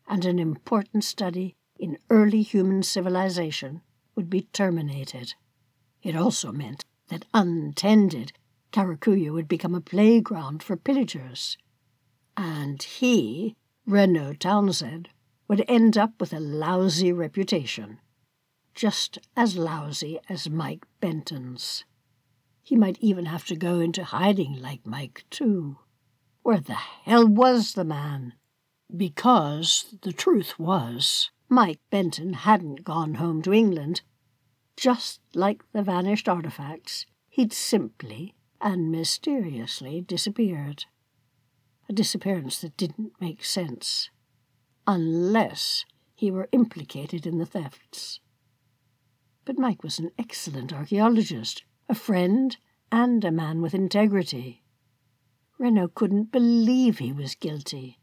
and 0.08 0.24
an 0.24 0.40
important 0.40 1.04
study 1.04 1.58
in 1.78 1.98
early 2.10 2.44
human 2.44 2.82
civilization 2.82 3.82
would 4.16 4.30
be 4.30 4.44
terminated. 4.54 5.34
It 6.02 6.16
also 6.16 6.54
meant 6.54 6.86
that 7.10 7.26
untended 7.34 8.32
Karakuyu 8.72 9.34
would 9.34 9.50
become 9.50 9.76
a 9.76 9.82
playground 9.82 10.64
for 10.64 10.78
pillagers. 10.78 11.58
And 12.42 12.82
he, 12.82 13.58
Renault 13.86 14.36
Townsend, 14.36 15.10
would 15.50 15.66
end 15.68 15.98
up 15.98 16.22
with 16.22 16.32
a 16.32 16.40
lousy 16.40 17.12
reputation, 17.12 18.00
just 18.74 19.20
as 19.36 19.58
lousy 19.58 20.22
as 20.30 20.50
Mike 20.50 20.86
Benton's. 21.02 21.84
He 22.64 22.78
might 22.78 22.98
even 23.02 23.26
have 23.26 23.44
to 23.48 23.58
go 23.58 23.82
into 23.82 24.06
hiding 24.06 24.54
like 24.54 24.86
Mike, 24.86 25.26
too. 25.30 25.80
Where 26.42 26.62
the 26.62 26.76
hell 26.76 27.28
was 27.28 27.74
the 27.74 27.84
man? 27.84 28.36
Because 28.96 29.94
the 30.02 30.14
truth 30.14 30.58
was, 30.58 31.32
Mike 31.50 31.82
Benton 31.90 32.32
hadn't 32.32 32.86
gone 32.86 33.16
home 33.16 33.42
to 33.42 33.52
England. 33.52 34.02
Just 34.78 35.20
like 35.36 35.70
the 35.74 35.84
vanished 35.84 36.30
artifacts, 36.30 37.06
he'd 37.28 37.52
simply 37.52 38.34
and 38.62 38.90
mysteriously 38.90 40.00
disappeared. 40.00 40.86
A 41.90 41.94
disappearance 41.94 42.62
that 42.62 42.78
didn't 42.78 43.20
make 43.20 43.44
sense, 43.44 44.12
unless 44.86 45.86
he 46.14 46.30
were 46.30 46.48
implicated 46.52 47.26
in 47.26 47.40
the 47.40 47.48
thefts. 47.48 48.20
But 49.44 49.58
Mike 49.58 49.82
was 49.82 49.98
an 49.98 50.12
excellent 50.16 50.72
archaeologist, 50.72 51.64
a 51.90 51.96
friend, 51.96 52.56
and 52.92 53.26
a 53.26 53.32
man 53.32 53.64
with 53.64 53.74
integrity. 53.74 54.62
Renault 55.58 55.96
couldn't 55.96 56.32
believe 56.32 57.00
he 57.00 57.12
was 57.12 57.34
guilty. 57.34 58.00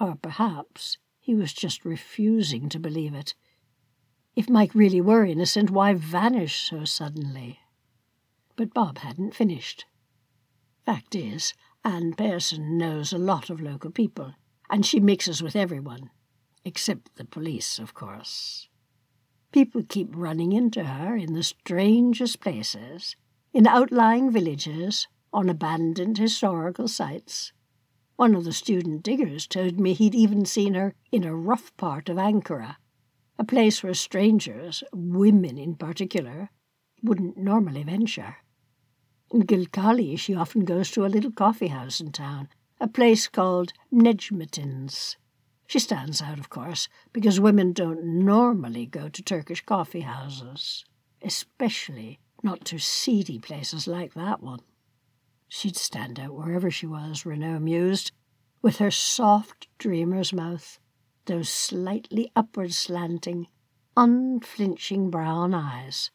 Or 0.00 0.16
perhaps 0.16 0.98
he 1.20 1.36
was 1.36 1.52
just 1.52 1.84
refusing 1.84 2.68
to 2.70 2.80
believe 2.80 3.14
it. 3.14 3.34
If 4.34 4.48
Mike 4.50 4.74
really 4.74 5.00
were 5.00 5.24
innocent, 5.24 5.70
why 5.70 5.94
vanish 5.94 6.68
so 6.68 6.84
suddenly? 6.84 7.60
But 8.56 8.74
Bob 8.74 8.98
hadn't 8.98 9.36
finished. 9.36 9.84
Fact 10.84 11.14
is, 11.14 11.54
Anne 11.86 12.14
Pearson 12.14 12.76
knows 12.76 13.12
a 13.12 13.16
lot 13.16 13.48
of 13.48 13.60
local 13.60 13.92
people, 13.92 14.34
and 14.68 14.84
she 14.84 14.98
mixes 14.98 15.40
with 15.40 15.54
everyone, 15.54 16.10
except 16.64 17.14
the 17.14 17.24
police, 17.24 17.78
of 17.78 17.94
course. 17.94 18.68
People 19.52 19.84
keep 19.88 20.08
running 20.10 20.50
into 20.50 20.82
her 20.82 21.16
in 21.16 21.34
the 21.34 21.44
strangest 21.44 22.40
places, 22.40 23.14
in 23.54 23.68
outlying 23.68 24.32
villages, 24.32 25.06
on 25.32 25.48
abandoned 25.48 26.18
historical 26.18 26.88
sites. 26.88 27.52
One 28.16 28.34
of 28.34 28.42
the 28.42 28.52
student 28.52 29.04
diggers 29.04 29.46
told 29.46 29.78
me 29.78 29.92
he'd 29.92 30.16
even 30.16 30.44
seen 30.44 30.74
her 30.74 30.92
in 31.12 31.22
a 31.22 31.36
rough 31.36 31.70
part 31.76 32.08
of 32.08 32.16
Ankara, 32.16 32.78
a 33.38 33.44
place 33.44 33.84
where 33.84 33.94
strangers, 33.94 34.82
women 34.92 35.56
in 35.56 35.76
particular, 35.76 36.50
wouldn't 37.00 37.36
normally 37.36 37.84
venture. 37.84 38.38
In 39.32 39.42
Gilkali, 39.42 40.16
she 40.16 40.34
often 40.34 40.64
goes 40.64 40.90
to 40.92 41.04
a 41.04 41.08
little 41.08 41.32
coffee 41.32 41.68
house 41.68 42.00
in 42.00 42.12
town, 42.12 42.48
a 42.80 42.86
place 42.86 43.26
called 43.26 43.72
Nejmetin's. 43.92 45.16
She 45.66 45.80
stands 45.80 46.22
out, 46.22 46.38
of 46.38 46.48
course, 46.48 46.88
because 47.12 47.40
women 47.40 47.72
don't 47.72 48.04
normally 48.04 48.86
go 48.86 49.08
to 49.08 49.22
Turkish 49.22 49.64
coffee 49.64 50.02
houses, 50.02 50.84
especially 51.22 52.20
not 52.42 52.64
to 52.66 52.78
seedy 52.78 53.40
places 53.40 53.88
like 53.88 54.14
that 54.14 54.42
one. 54.42 54.60
She'd 55.48 55.76
stand 55.76 56.20
out 56.20 56.34
wherever 56.34 56.70
she 56.70 56.86
was, 56.86 57.26
Renault 57.26 57.60
mused, 57.60 58.12
with 58.62 58.78
her 58.78 58.90
soft 58.90 59.66
dreamer's 59.78 60.32
mouth, 60.32 60.78
those 61.24 61.48
slightly 61.48 62.30
upward 62.36 62.72
slanting, 62.72 63.48
unflinching 63.96 65.10
brown 65.10 65.52
eyes, 65.54 66.10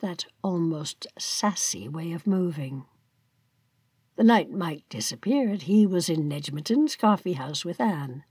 that 0.00 0.26
almost 0.42 1.06
sassy 1.18 1.88
way 1.88 2.12
of 2.12 2.26
moving. 2.26 2.84
The 4.16 4.24
night 4.24 4.50
Mike 4.50 4.84
disappeared, 4.88 5.62
he 5.62 5.86
was 5.86 6.08
in 6.08 6.28
Nejmetin's 6.28 6.96
coffee 6.96 7.34
house 7.34 7.64
with 7.64 7.80
Anne. 7.80 8.24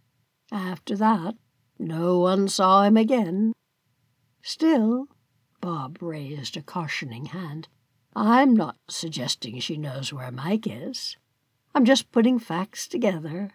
After 0.51 0.95
that, 0.97 1.35
no 1.77 2.19
one 2.19 2.47
saw 2.47 2.83
him 2.83 2.97
again. 2.97 3.53
Still, 4.41 5.07
Bob 5.61 6.01
raised 6.01 6.57
a 6.57 6.61
cautioning 6.61 7.25
hand. 7.25 7.67
I'm 8.15 8.55
not 8.55 8.77
suggesting 8.87 9.59
she 9.59 9.77
knows 9.77 10.13
where 10.13 10.31
Mike 10.31 10.67
is. 10.67 11.17
I'm 11.73 11.85
just 11.85 12.11
putting 12.11 12.39
facts 12.39 12.87
together. 12.87 13.49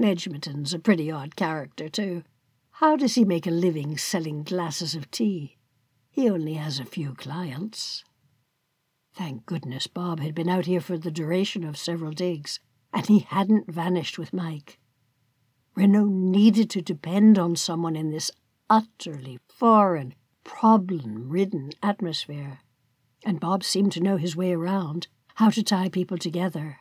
Edgerton's 0.00 0.72
a 0.72 0.78
pretty 0.78 1.10
odd 1.10 1.36
character, 1.36 1.88
too. 1.88 2.24
How 2.78 2.96
does 2.96 3.14
he 3.14 3.24
make 3.24 3.46
a 3.46 3.50
living 3.50 3.96
selling 3.98 4.42
glasses 4.42 4.94
of 4.94 5.10
tea? 5.10 5.58
He 6.14 6.30
only 6.30 6.54
has 6.54 6.78
a 6.78 6.84
few 6.84 7.12
clients. 7.14 8.04
Thank 9.16 9.46
goodness 9.46 9.88
Bob 9.88 10.20
had 10.20 10.32
been 10.32 10.48
out 10.48 10.66
here 10.66 10.80
for 10.80 10.96
the 10.96 11.10
duration 11.10 11.64
of 11.64 11.76
several 11.76 12.12
digs, 12.12 12.60
and 12.92 13.04
he 13.04 13.18
hadn't 13.18 13.68
vanished 13.68 14.16
with 14.16 14.32
Mike. 14.32 14.78
Renault 15.74 16.10
needed 16.10 16.70
to 16.70 16.82
depend 16.82 17.36
on 17.36 17.56
someone 17.56 17.96
in 17.96 18.12
this 18.12 18.30
utterly 18.70 19.40
foreign, 19.48 20.14
problem 20.44 21.28
ridden 21.28 21.72
atmosphere, 21.82 22.60
and 23.24 23.40
Bob 23.40 23.64
seemed 23.64 23.90
to 23.90 24.00
know 24.00 24.16
his 24.16 24.36
way 24.36 24.52
around, 24.52 25.08
how 25.34 25.50
to 25.50 25.64
tie 25.64 25.88
people 25.88 26.16
together. 26.16 26.76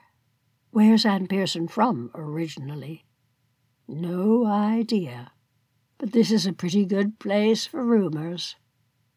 Where's 0.69 1.07
Anne 1.07 1.25
Pearson 1.25 1.67
from, 1.67 2.11
originally? 2.13 3.03
No 3.87 4.45
idea. 4.45 5.31
But 5.97 6.11
this 6.11 6.29
is 6.29 6.45
a 6.45 6.53
pretty 6.53 6.85
good 6.85 7.17
place 7.17 7.65
for 7.65 7.83
rumors. 7.83 8.57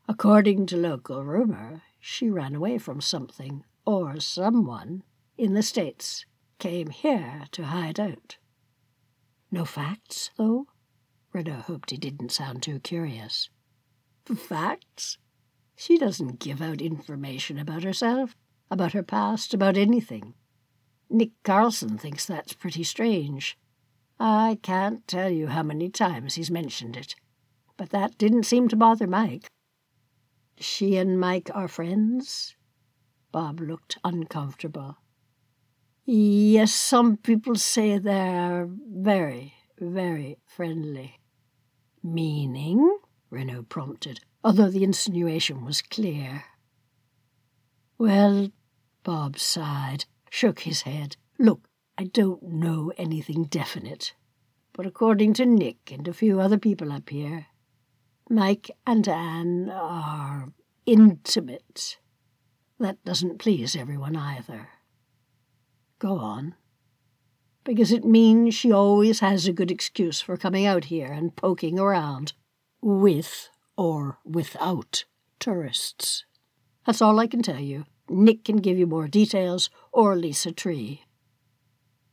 According 0.08 0.66
to 0.66 0.76
local 0.76 1.24
rumor, 1.24 1.82
she 1.98 2.30
ran 2.30 2.54
away 2.54 2.78
from 2.78 3.00
something 3.00 3.64
or 3.84 4.20
someone 4.20 5.02
in 5.36 5.54
the 5.54 5.62
States, 5.62 6.24
came 6.58 6.88
here 6.88 7.44
to 7.52 7.64
hide 7.64 8.00
out. 8.00 8.38
No 9.50 9.64
facts, 9.64 10.30
though? 10.36 10.66
Renault 11.32 11.62
hoped 11.66 11.90
he 11.90 11.96
didn't 11.96 12.32
sound 12.32 12.62
too 12.62 12.80
curious. 12.80 13.50
Facts? 14.24 15.18
She 15.74 15.98
doesn't 15.98 16.40
give 16.40 16.62
out 16.62 16.80
information 16.80 17.58
about 17.58 17.82
herself, 17.82 18.34
about 18.70 18.92
her 18.92 19.02
past, 19.02 19.52
about 19.52 19.76
anything. 19.76 20.34
Nick 21.10 21.32
Carlson 21.42 21.98
thinks 21.98 22.24
that's 22.24 22.54
pretty 22.54 22.82
strange. 22.82 23.58
I 24.18 24.58
can't 24.62 25.06
tell 25.06 25.30
you 25.30 25.48
how 25.48 25.62
many 25.62 25.90
times 25.90 26.34
he's 26.34 26.50
mentioned 26.50 26.96
it, 26.96 27.14
but 27.76 27.90
that 27.90 28.16
didn't 28.16 28.44
seem 28.44 28.68
to 28.68 28.76
bother 28.76 29.06
Mike. 29.06 29.48
She 30.58 30.96
and 30.96 31.20
Mike 31.20 31.50
are 31.54 31.68
friends? 31.68 32.56
Bob 33.30 33.60
looked 33.60 33.98
uncomfortable. 34.04 34.96
Yes, 36.04 36.72
some 36.72 37.16
people 37.16 37.56
say 37.56 37.98
they're 37.98 38.68
very, 38.68 39.54
very 39.78 40.38
friendly. 40.46 41.20
Meaning? 42.02 42.98
Renault 43.28 43.64
prompted, 43.64 44.20
although 44.44 44.70
the 44.70 44.84
insinuation 44.84 45.64
was 45.64 45.82
clear. 45.82 46.44
Well, 47.98 48.50
Bob 49.02 49.38
sighed, 49.38 50.04
shook 50.30 50.60
his 50.60 50.82
head. 50.82 51.16
Look, 51.38 51.68
I 51.98 52.04
don't 52.04 52.42
know 52.42 52.92
anything 52.96 53.44
definite, 53.44 54.14
but 54.72 54.86
according 54.86 55.34
to 55.34 55.46
Nick 55.46 55.90
and 55.90 56.06
a 56.06 56.12
few 56.12 56.40
other 56.40 56.58
people 56.58 56.92
up 56.92 57.08
here, 57.10 57.46
Mike 58.28 58.70
and 58.86 59.06
Anne 59.06 59.70
are 59.70 60.52
intimate. 60.84 61.98
That 62.78 63.02
doesn't 63.04 63.38
please 63.38 63.76
everyone 63.76 64.16
either. 64.16 64.68
Go 65.98 66.18
on. 66.18 66.54
Because 67.64 67.92
it 67.92 68.04
means 68.04 68.54
she 68.54 68.72
always 68.72 69.20
has 69.20 69.46
a 69.46 69.52
good 69.52 69.70
excuse 69.70 70.20
for 70.20 70.36
coming 70.36 70.66
out 70.66 70.86
here 70.86 71.12
and 71.12 71.34
poking 71.34 71.78
around, 71.78 72.32
with 72.80 73.48
or 73.76 74.18
without 74.24 75.04
tourists. 75.38 76.24
That's 76.84 77.02
all 77.02 77.18
I 77.18 77.26
can 77.26 77.42
tell 77.42 77.60
you. 77.60 77.84
Nick 78.08 78.44
can 78.44 78.58
give 78.58 78.78
you 78.78 78.86
more 78.86 79.08
details, 79.08 79.70
or 79.92 80.14
Lisa 80.14 80.52
Tree. 80.52 81.02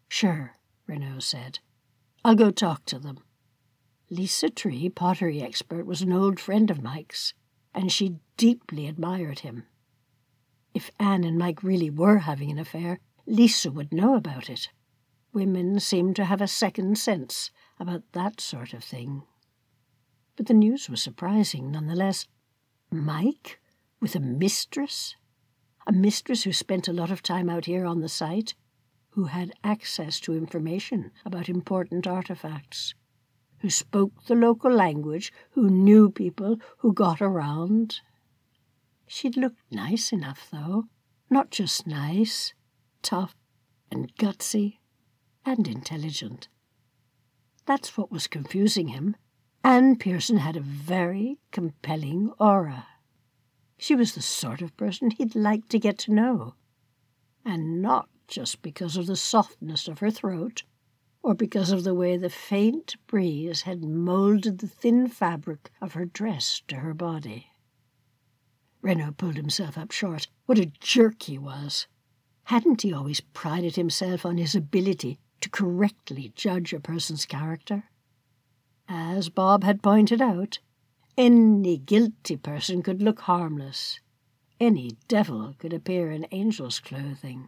Sure, 0.08 0.54
Renault 0.88 1.19
said. 1.19 1.60
I'll 2.23 2.36
go 2.36 2.52
talk 2.52 2.86
to 2.86 2.99
them. 2.99 3.19
Lisa 4.10 4.50
Tree, 4.50 4.89
pottery 4.89 5.42
expert, 5.42 5.86
was 5.86 6.02
an 6.02 6.12
old 6.12 6.39
friend 6.39 6.70
of 6.70 6.84
Mike's, 6.84 7.34
and 7.74 7.92
she 7.92 8.20
deeply 8.36 8.88
admired 8.88 9.39
him. 9.39 9.63
If 10.74 10.92
Anne 11.00 11.24
and 11.24 11.38
Mike 11.38 11.63
really 11.63 11.89
were 11.89 12.20
having 12.20 12.52
an 12.52 12.60
affair, 12.60 13.00
Lisa 13.26 13.72
would 13.72 13.94
know 13.94 14.16
about 14.16 14.50
it. 14.50 14.70
Women 15.32 15.80
seemed 15.80 16.16
to 16.18 16.26
have 16.26 16.42
a 16.42 16.48
second 16.48 16.98
sense 16.98 17.50
about 17.80 18.04
that 18.12 18.42
sort 18.42 18.74
of 18.74 18.84
thing. 18.84 19.24
But 20.36 20.48
the 20.48 20.54
news 20.54 20.89
was 20.89 21.02
surprising 21.02 21.72
nonetheless. 21.72 22.28
Mike 22.92 23.62
with 24.00 24.16
a 24.16 24.20
mistress? 24.20 25.16
A 25.88 25.92
mistress 25.92 26.44
who 26.44 26.54
spent 26.54 26.88
a 26.88 26.94
lot 26.94 27.10
of 27.10 27.24
time 27.24 27.50
out 27.50 27.66
here 27.66 27.86
on 27.86 28.02
the 28.02 28.10
site, 28.10 28.54
who 29.12 29.26
had 29.26 29.54
access 29.63 30.20
to 30.20 30.36
information 30.36 31.12
about 31.26 31.50
important 31.50 32.06
artifacts 32.06 32.94
who 33.63 33.69
spoke 33.69 34.26
the 34.26 34.36
local 34.36 34.69
language, 34.69 35.32
who 35.52 35.69
knew 35.69 36.10
people, 36.10 36.60
who 36.80 36.91
got 36.91 37.21
around. 37.21 38.02
She'd 39.08 39.38
looked 39.38 39.62
nice 39.71 40.12
enough, 40.12 40.49
though. 40.52 40.88
Not 41.30 41.49
just 41.49 41.88
nice, 41.88 42.54
tough 43.02 43.34
and 43.89 44.13
gutsy 44.17 44.80
and 45.45 45.65
intelligent. 45.65 46.49
That's 47.65 47.95
what 47.95 48.12
was 48.12 48.28
confusing 48.28 48.89
him. 48.89 49.15
Anne 49.63 49.95
Pearson 49.95 50.39
had 50.39 50.58
a 50.58 50.62
very 50.62 51.38
compelling 51.54 52.34
aura. 52.38 52.88
She 53.78 53.95
was 53.95 54.13
the 54.13 54.21
sort 54.21 54.62
of 54.62 54.76
person 54.76 55.10
he'd 55.10 55.36
like 55.36 55.69
to 55.69 55.80
get 55.80 55.97
to 55.99 56.13
know. 56.13 56.56
And 57.45 57.82
not 57.82 58.10
just 58.28 58.62
because 58.62 58.97
of 58.97 59.08
the 59.08 59.15
softness 59.15 59.88
of 59.88 59.99
her 59.99 60.12
throat 60.12 60.63
or 61.23 61.33
because 61.33 61.71
of 61.71 61.86
the 61.86 61.93
way 61.93 62.17
the 62.17 62.29
faint 62.29 62.97
breeze 63.07 63.62
had 63.62 63.81
moulded 63.81 64.59
the 64.59 64.67
thin 64.67 65.07
fabric 65.07 65.71
of 65.81 65.93
her 65.93 66.05
dress 66.05 66.62
to 66.67 66.75
her 66.75 66.93
body. 66.93 67.47
Renault 68.81 69.13
pulled 69.13 69.38
himself 69.38 69.77
up 69.77 69.91
short. 69.91 70.27
What 70.45 70.59
a 70.59 70.65
jerk 70.65 71.23
he 71.23 71.38
was! 71.38 71.88
Hadn't 72.43 72.81
he 72.81 72.91
always 72.91 73.21
prided 73.21 73.77
himself 73.77 74.25
on 74.25 74.38
his 74.38 74.53
ability 74.53 75.17
to 75.39 75.49
correctly 75.49 76.33
judge 76.36 76.73
a 76.73 76.79
person's 76.81 77.25
character? 77.25 77.86
As 78.89 79.29
Bob 79.29 79.63
had 79.63 79.81
pointed 79.81 80.21
out, 80.21 80.59
any 81.17 81.77
guilty 81.77 82.36
person 82.36 82.83
could 82.83 83.01
look 83.01 83.21
harmless. 83.21 84.01
Any 84.59 84.97
devil 85.07 85.55
could 85.57 85.71
appear 85.71 86.12
in 86.12 86.25
angel's 86.25 86.81
clothing. 86.81 87.47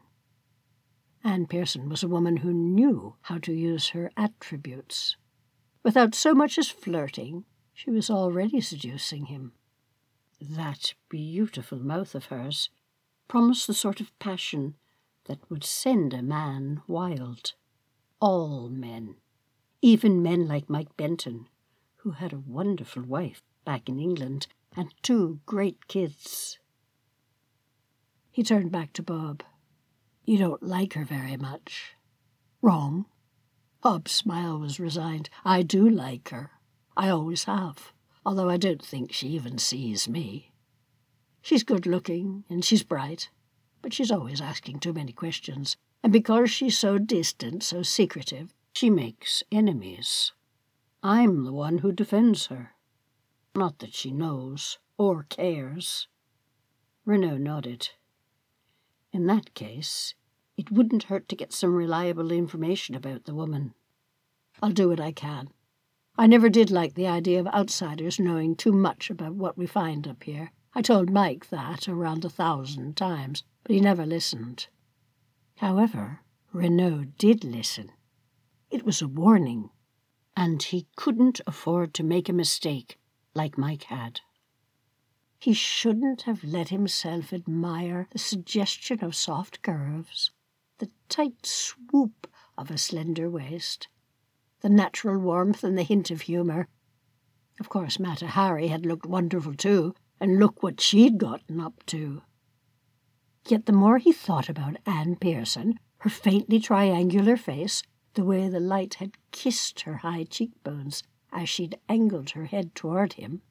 Anne 1.26 1.48
Pearson 1.48 1.90
was 1.90 2.04
a 2.04 2.08
woman 2.08 2.38
who 2.38 2.54
knew 2.54 3.16
how 3.22 3.40
to 3.40 3.52
use 3.52 3.90
her 3.90 4.12
attributes. 4.16 5.18
Without 5.82 6.14
so 6.14 6.36
much 6.36 6.60
as 6.60 6.70
flirting, 6.70 7.46
she 7.74 7.90
was 7.90 8.12
already 8.12 8.62
seducing 8.62 9.26
him. 9.26 9.54
That 10.40 10.94
beautiful 11.10 11.80
mouth 11.80 12.14
of 12.14 12.26
hers 12.26 12.70
promised 13.28 13.66
the 13.66 13.74
sort 13.74 14.00
of 14.00 14.18
passion 14.20 14.76
that 15.24 15.50
would 15.50 15.64
send 15.64 16.14
a 16.14 16.22
man 16.22 16.84
wild. 16.86 17.54
All 18.22 18.70
men, 18.70 19.16
even 19.82 20.22
men 20.22 20.48
like 20.48 20.70
Mike 20.70 20.96
Benton, 20.96 21.50
who 21.98 22.12
had 22.12 22.34
a 22.34 22.38
wonderful 22.38 23.02
wife 23.02 23.42
back 23.66 23.90
in 23.90 24.00
England 24.00 24.46
and 24.78 24.94
two 25.02 25.40
great 25.48 25.88
kids. 25.88 26.60
He 28.30 28.44
turned 28.44 28.72
back 28.72 28.94
to 28.94 29.02
Bob. 29.02 29.42
You 30.26 30.40
don't 30.40 30.64
like 30.64 30.94
her 30.94 31.06
very 31.06 31.38
much. 31.38 31.96
Wrong. 32.62 33.06
Bob's 33.82 34.12
smile 34.12 34.58
was 34.58 34.80
resigned. 34.80 35.30
I 35.46 35.62
do 35.62 35.88
like 35.88 36.30
her. 36.30 36.50
I 36.98 37.10
always 37.10 37.44
have, 37.44 37.94
although 38.26 38.50
I 38.50 38.58
don't 38.58 38.84
think 38.84 39.14
she 39.14 39.28
even 39.30 39.60
sees 39.60 40.10
me. 40.10 40.52
She's 41.44 41.62
good 41.64 41.86
looking 41.86 42.44
and 42.50 42.66
she's 42.66 42.82
bright, 42.82 43.30
but 43.84 43.94
she's 43.94 44.10
always 44.10 44.42
asking 44.42 44.80
too 44.80 44.94
many 44.94 45.12
questions, 45.12 45.78
and 46.02 46.12
because 46.12 46.50
she's 46.50 46.76
so 46.76 46.98
distant, 46.98 47.62
so 47.62 47.84
secretive, 47.84 48.52
she 48.74 48.90
makes 48.90 49.44
enemies. 49.52 50.32
I'm 51.04 51.44
the 51.44 51.54
one 51.54 51.80
who 51.80 51.92
defends 51.92 52.48
her. 52.48 52.72
Not 53.54 53.78
that 53.78 53.94
she 53.94 54.12
knows 54.12 54.80
or 54.98 55.28
cares. 55.30 56.08
Renault 57.06 57.38
nodded. 57.38 57.90
In 59.16 59.28
that 59.28 59.54
case, 59.54 60.14
it 60.58 60.72
wouldn't 60.72 61.04
hurt 61.04 61.30
to 61.30 61.38
get 61.38 61.54
some 61.54 61.74
reliable 61.74 62.34
information 62.34 62.96
about 62.96 63.24
the 63.24 63.34
woman. 63.34 63.74
I'll 64.62 64.74
do 64.74 64.90
what 64.90 65.00
I 65.00 65.14
can. 65.14 65.54
I 66.18 66.28
never 66.28 66.50
did 66.50 66.70
like 66.70 66.96
the 66.96 67.08
idea 67.08 67.40
of 67.40 67.48
outsiders 67.48 68.20
knowing 68.20 68.58
too 68.58 68.74
much 68.74 69.10
about 69.10 69.36
what 69.36 69.58
we 69.58 69.68
find 69.68 70.06
up 70.06 70.24
here. 70.24 70.52
I 70.74 70.82
told 70.82 71.10
Mike 71.10 71.48
that 71.48 71.88
around 71.88 72.26
a 72.26 72.30
thousand 72.30 72.98
times, 72.98 73.46
but 73.64 73.72
he 73.72 73.80
never 73.80 74.06
listened. 74.06 74.68
However, 75.60 76.20
Renault 76.52 77.06
did 77.18 77.46
listen. 77.46 77.94
It 78.70 78.84
was 78.84 79.02
a 79.02 79.08
warning, 79.08 79.70
and 80.36 80.62
he 80.62 80.88
couldn't 80.98 81.40
afford 81.48 81.94
to 81.94 82.04
make 82.04 82.28
a 82.28 82.34
mistake 82.34 83.00
like 83.34 83.58
Mike 83.58 83.84
had. 83.84 84.20
He 85.40 85.54
shouldn't 85.54 86.24
have 86.24 86.44
let 86.44 86.70
himself 86.70 87.32
admire 87.32 88.08
the 88.12 88.20
suggestion 88.20 89.04
of 89.04 89.16
soft 89.16 89.62
curves, 89.62 90.32
the 90.80 90.90
tight 91.10 91.46
swoop 91.46 92.28
of 92.58 92.72
a 92.72 92.78
slender 92.78 93.30
waist, 93.30 93.88
the 94.62 94.70
natural 94.70 95.20
warmth 95.20 95.64
and 95.64 95.78
the 95.78 95.84
hint 95.84 96.10
of 96.10 96.22
humour. 96.22 96.68
Of 97.60 97.70
course, 97.70 98.00
Mata 98.00 98.28
Hari 98.28 98.70
had 98.70 98.86
looked 98.86 99.06
wonderful 99.06 99.54
too, 99.54 99.94
and 100.20 100.40
look 100.40 100.64
what 100.64 100.82
she'd 100.82 101.18
gotten 101.18 101.60
up 101.60 101.86
to. 101.88 102.24
Yet 103.48 103.66
the 103.66 103.74
more 103.74 104.00
he 104.00 104.12
thought 104.12 104.50
about 104.50 104.78
Anne 104.86 105.16
Pearson, 105.18 105.78
her 106.00 106.10
faintly 106.10 106.60
triangular 106.60 107.38
face, 107.38 107.84
the 108.16 108.24
way 108.24 108.50
the 108.50 108.60
light 108.60 108.96
had 108.96 109.12
kissed 109.32 109.82
her 109.82 109.98
high 109.98 110.24
cheekbones 110.24 111.04
as 111.32 111.50
she'd 111.50 111.78
angled 111.90 112.32
her 112.32 112.46
head 112.46 112.74
toward 112.74 113.14
him, 113.14 113.42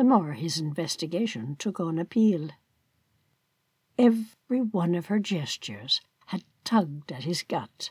the 0.00 0.04
more 0.04 0.32
his 0.32 0.58
investigation 0.58 1.56
took 1.56 1.78
on 1.78 1.98
appeal. 1.98 2.48
Every 3.98 4.62
one 4.62 4.94
of 4.94 5.08
her 5.08 5.18
gestures 5.18 6.00
had 6.28 6.42
tugged 6.64 7.12
at 7.12 7.24
his 7.24 7.42
gut. 7.42 7.90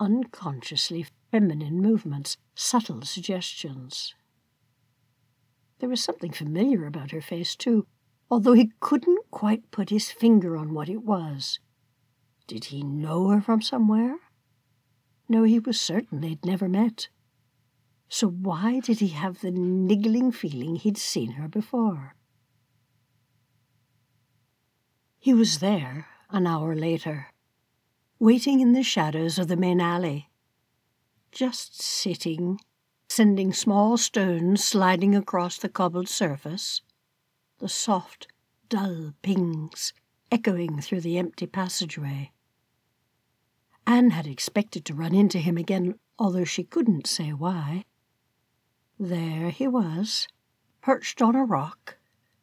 Unconsciously 0.00 1.04
feminine 1.30 1.82
movements, 1.82 2.38
subtle 2.54 3.02
suggestions. 3.02 4.14
There 5.80 5.90
was 5.90 6.02
something 6.02 6.32
familiar 6.32 6.86
about 6.86 7.10
her 7.10 7.20
face, 7.20 7.56
too, 7.56 7.86
although 8.30 8.54
he 8.54 8.72
couldn't 8.80 9.30
quite 9.30 9.70
put 9.70 9.90
his 9.90 10.10
finger 10.10 10.56
on 10.56 10.72
what 10.72 10.88
it 10.88 11.02
was. 11.02 11.60
Did 12.46 12.64
he 12.64 12.82
know 12.82 13.28
her 13.28 13.42
from 13.42 13.60
somewhere? 13.60 14.16
No, 15.28 15.42
he 15.42 15.58
was 15.58 15.78
certain 15.78 16.22
they'd 16.22 16.46
never 16.46 16.70
met. 16.70 17.10
So 18.08 18.28
why 18.28 18.80
did 18.80 19.00
he 19.00 19.08
have 19.08 19.40
the 19.40 19.50
niggling 19.50 20.32
feeling 20.32 20.76
he'd 20.76 20.96
seen 20.96 21.32
her 21.32 21.48
before? 21.48 22.14
He 25.18 25.34
was 25.34 25.58
there 25.58 26.06
an 26.30 26.46
hour 26.46 26.74
later, 26.74 27.32
waiting 28.18 28.60
in 28.60 28.72
the 28.72 28.82
shadows 28.82 29.38
of 29.38 29.48
the 29.48 29.56
main 29.56 29.80
alley, 29.80 30.30
just 31.32 31.82
sitting, 31.82 32.60
sending 33.08 33.52
small 33.52 33.96
stones 33.96 34.62
sliding 34.62 35.14
across 35.14 35.58
the 35.58 35.68
cobbled 35.68 36.08
surface, 36.08 36.82
the 37.58 37.68
soft, 37.68 38.28
dull 38.68 39.14
pings 39.22 39.92
echoing 40.30 40.80
through 40.80 41.00
the 41.00 41.18
empty 41.18 41.46
passageway. 41.46 42.32
Anne 43.86 44.10
had 44.10 44.26
expected 44.26 44.84
to 44.84 44.94
run 44.94 45.14
into 45.14 45.38
him 45.38 45.56
again, 45.56 45.94
although 46.18 46.44
she 46.44 46.64
couldn't 46.64 47.06
say 47.06 47.32
why. 47.32 47.84
There 48.98 49.50
he 49.50 49.68
was, 49.68 50.26
perched 50.80 51.20
on 51.20 51.36
a 51.36 51.44
rock, 51.44 51.98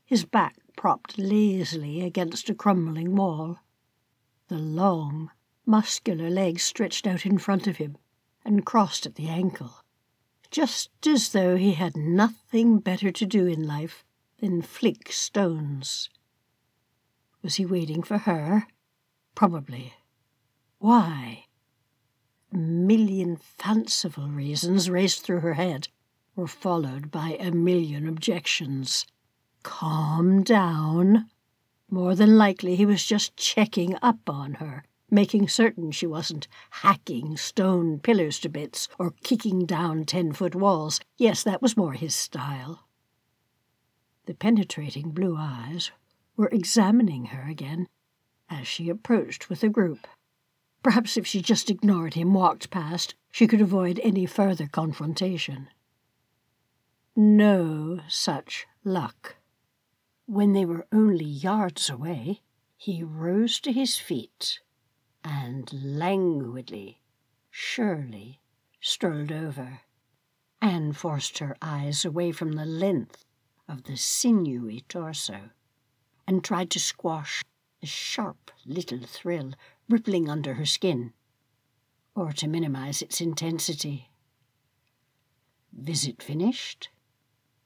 his 0.05 0.23
back 0.23 0.57
propped 0.77 1.17
lazily 1.17 2.01
against 2.01 2.49
a 2.49 2.53
crumbling 2.53 3.15
wall, 3.15 3.59
the 4.49 4.59
long, 4.59 5.31
muscular 5.65 6.29
legs 6.29 6.61
stretched 6.61 7.07
out 7.07 7.25
in 7.25 7.39
front 7.39 7.65
of 7.65 7.77
him 7.77 7.97
and 8.45 8.65
crossed 8.65 9.07
at 9.07 9.15
the 9.15 9.29
ankle, 9.29 9.83
just 10.51 10.91
as 11.07 11.29
though 11.29 11.55
he 11.55 11.73
had 11.73 11.97
nothing 11.97 12.77
better 12.79 13.11
to 13.11 13.25
do 13.25 13.47
in 13.47 13.65
life 13.65 14.05
than 14.39 14.61
flick 14.61 15.11
stones. 15.11 16.09
Was 17.41 17.55
he 17.55 17.65
waiting 17.65 18.03
for 18.03 18.19
her? 18.19 18.67
Probably. 19.33 19.93
Why? 20.77 21.45
A 22.51 22.57
million 22.57 23.37
fanciful 23.37 24.27
reasons 24.27 24.89
raced 24.89 25.23
through 25.23 25.39
her 25.39 25.55
head, 25.55 25.87
were 26.35 26.47
followed 26.47 27.11
by 27.11 27.37
a 27.39 27.51
million 27.51 28.07
objections. 28.07 29.05
Calm 29.63 30.43
down. 30.43 31.29
More 31.89 32.15
than 32.15 32.37
likely 32.37 32.75
he 32.75 32.85
was 32.85 33.05
just 33.05 33.37
checking 33.37 33.95
up 34.01 34.27
on 34.27 34.55
her, 34.55 34.83
making 35.11 35.47
certain 35.47 35.91
she 35.91 36.07
wasn't 36.07 36.47
hacking 36.71 37.37
stone 37.37 37.99
pillars 37.99 38.39
to 38.39 38.49
bits 38.49 38.87
or 38.97 39.13
kicking 39.23 39.65
down 39.65 40.05
ten 40.05 40.31
foot 40.33 40.55
walls. 40.55 40.99
Yes, 41.17 41.43
that 41.43 41.61
was 41.61 41.77
more 41.77 41.93
his 41.93 42.15
style. 42.15 42.87
The 44.25 44.33
penetrating 44.33 45.11
blue 45.11 45.35
eyes 45.37 45.91
were 46.35 46.49
examining 46.51 47.25
her 47.25 47.47
again 47.47 47.87
as 48.49 48.67
she 48.67 48.89
approached 48.89 49.49
with 49.49 49.61
the 49.61 49.69
group. 49.69 50.07
Perhaps 50.81 51.15
if 51.15 51.25
she 51.25 51.41
just 51.41 51.69
ignored 51.69 52.13
him, 52.13 52.33
walked 52.33 52.69
past, 52.69 53.15
she 53.31 53.47
could 53.47 53.61
avoid 53.61 53.99
any 54.03 54.25
further 54.25 54.67
confrontation. 54.67 55.69
No 57.15 57.99
such 58.08 58.65
luck. 58.84 59.36
When 60.26 60.54
they 60.54 60.65
were 60.65 60.88
only 60.91 61.26
yards 61.26 61.88
away, 61.88 62.41
he 62.76 63.04
rose 63.04 63.60
to 63.60 63.71
his 63.71 63.97
feet 63.97 64.60
and 65.23 65.71
languidly, 65.71 67.02
surely, 67.52 68.39
strolled 68.82 69.32
over. 69.32 69.82
Anne 70.60 70.91
forced 70.93 71.38
her 71.38 71.56
eyes 71.62 72.04
away 72.04 72.32
from 72.32 72.54
the 72.54 72.65
length 72.65 73.26
of 73.67 73.84
the 73.84 73.95
sinewy 73.95 74.82
torso 74.89 75.52
and 76.28 76.43
tried 76.43 76.71
to 76.71 76.80
squash 76.80 77.43
the 77.80 77.86
sharp 77.86 78.49
little 78.65 79.06
thrill 79.06 79.54
rippling 79.88 80.30
under 80.30 80.56
her 80.56 80.65
skin, 80.65 81.13
or 82.15 82.32
to 82.32 82.47
minimize 82.47 83.04
its 83.04 83.21
intensity. 83.21 84.10
Visit 85.71 86.23
finished, 86.23 86.89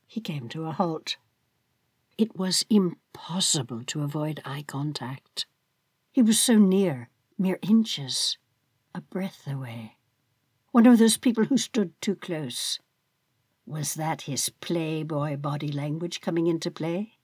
he 0.07 0.21
came 0.21 0.49
to 0.49 0.65
a 0.65 0.71
halt. 0.71 1.17
It 2.17 2.35
was 2.35 2.65
impossible 2.69 3.83
to 3.85 4.01
avoid 4.01 4.41
eye 4.43 4.63
contact. 4.65 5.45
He 6.11 6.23
was 6.23 6.39
so 6.39 6.57
near, 6.57 7.09
mere 7.37 7.59
inches, 7.61 8.37
a 8.95 9.01
breath 9.01 9.45
away. 9.45 9.97
One 10.71 10.87
of 10.87 10.97
those 10.97 11.17
people 11.17 11.45
who 11.45 11.57
stood 11.57 11.93
too 12.01 12.15
close. 12.15 12.79
Was 13.65 13.93
that 13.95 14.21
his 14.23 14.49
playboy 14.49 15.37
body 15.37 15.71
language 15.71 16.21
coming 16.21 16.47
into 16.47 16.71
play? 16.71 17.17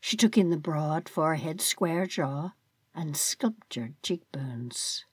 She 0.00 0.16
took 0.16 0.38
in 0.38 0.50
the 0.50 0.56
broad 0.56 1.08
forehead, 1.08 1.60
square 1.60 2.06
jaw, 2.06 2.52
and 2.94 3.16
sculptured 3.16 3.94
cheekbones. 4.02 5.04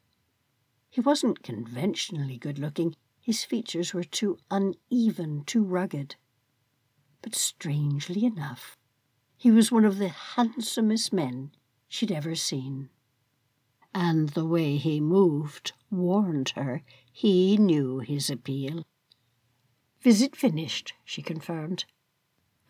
He 0.90 1.02
wasn't 1.02 1.44
conventionally 1.44 2.38
good 2.38 2.60
looking. 2.60 2.96
His 3.22 3.44
features 3.44 3.94
were 3.94 4.04
too 4.04 4.38
uneven, 4.50 5.44
too 5.46 5.64
rugged. 5.64 6.16
But 7.22 7.36
strangely 7.36 8.26
enough, 8.26 8.78
he 9.36 9.52
was 9.52 9.72
one 9.72 9.86
of 9.86 9.98
the 9.98 10.10
handsomest 10.10 11.12
men 11.14 11.52
she'd 11.88 12.12
ever 12.12 12.36
seen. 12.36 12.90
And 13.94 14.30
the 14.30 14.46
way 14.46 14.78
he 14.78 15.00
moved 15.00 15.74
warned 15.90 16.50
her 16.50 16.84
he 17.12 17.58
knew 17.58 18.00
his 18.00 18.30
appeal. 18.30 18.86
Visit 20.02 20.36
finished, 20.36 20.94
she 21.04 21.22
confirmed, 21.22 21.86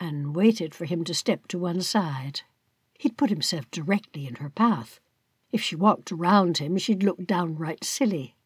and 0.00 0.34
waited 0.34 0.74
for 0.74 0.84
him 0.84 1.04
to 1.04 1.14
step 1.14 1.46
to 1.48 1.58
one 1.58 1.82
side. 1.82 2.40
He'd 2.98 3.16
put 3.16 3.30
himself 3.30 3.70
directly 3.70 4.26
in 4.26 4.36
her 4.36 4.50
path. 4.50 4.98
If 5.52 5.62
she 5.62 5.76
walked 5.76 6.10
around 6.10 6.58
him, 6.58 6.76
she'd 6.78 7.02
look 7.02 7.24
downright 7.24 7.84
silly. 7.84 8.36